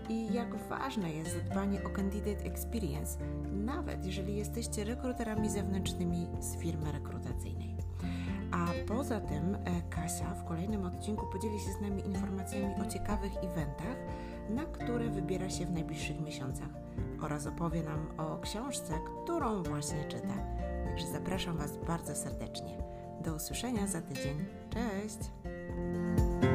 i 0.09 0.33
jak 0.33 0.55
ważne 0.55 1.11
jest 1.11 1.33
zadbanie 1.33 1.83
o 1.83 1.89
candidate 1.89 2.45
experience, 2.45 3.19
nawet 3.51 4.05
jeżeli 4.05 4.35
jesteście 4.35 4.83
rekruterami 4.83 5.49
zewnętrznymi 5.49 6.27
z 6.39 6.57
firmy 6.57 6.91
rekrutacyjnej. 6.91 7.75
A 8.51 8.67
poza 8.87 9.19
tym 9.19 9.55
e, 9.55 9.81
Kasia 9.89 10.35
w 10.35 10.45
kolejnym 10.45 10.85
odcinku 10.85 11.25
podzieli 11.33 11.59
się 11.59 11.71
z 11.71 11.81
nami 11.81 12.05
informacjami 12.05 12.75
o 12.81 12.85
ciekawych 12.85 13.31
eventach, 13.37 13.97
na 14.49 14.65
które 14.65 15.09
wybiera 15.09 15.49
się 15.49 15.65
w 15.65 15.71
najbliższych 15.71 16.21
miesiącach 16.21 16.69
oraz 17.21 17.47
opowie 17.47 17.83
nam 17.83 18.07
o 18.17 18.39
książce, 18.39 18.93
którą 19.23 19.63
właśnie 19.63 20.03
czyta. 20.07 20.33
Także 20.85 21.07
zapraszam 21.07 21.57
Was 21.57 21.77
bardzo 21.77 22.15
serdecznie. 22.15 22.77
Do 23.21 23.35
usłyszenia 23.35 23.87
za 23.87 24.01
tydzień. 24.01 24.45
Cześć! 24.69 25.19
thank 25.75 26.43
you 26.43 26.54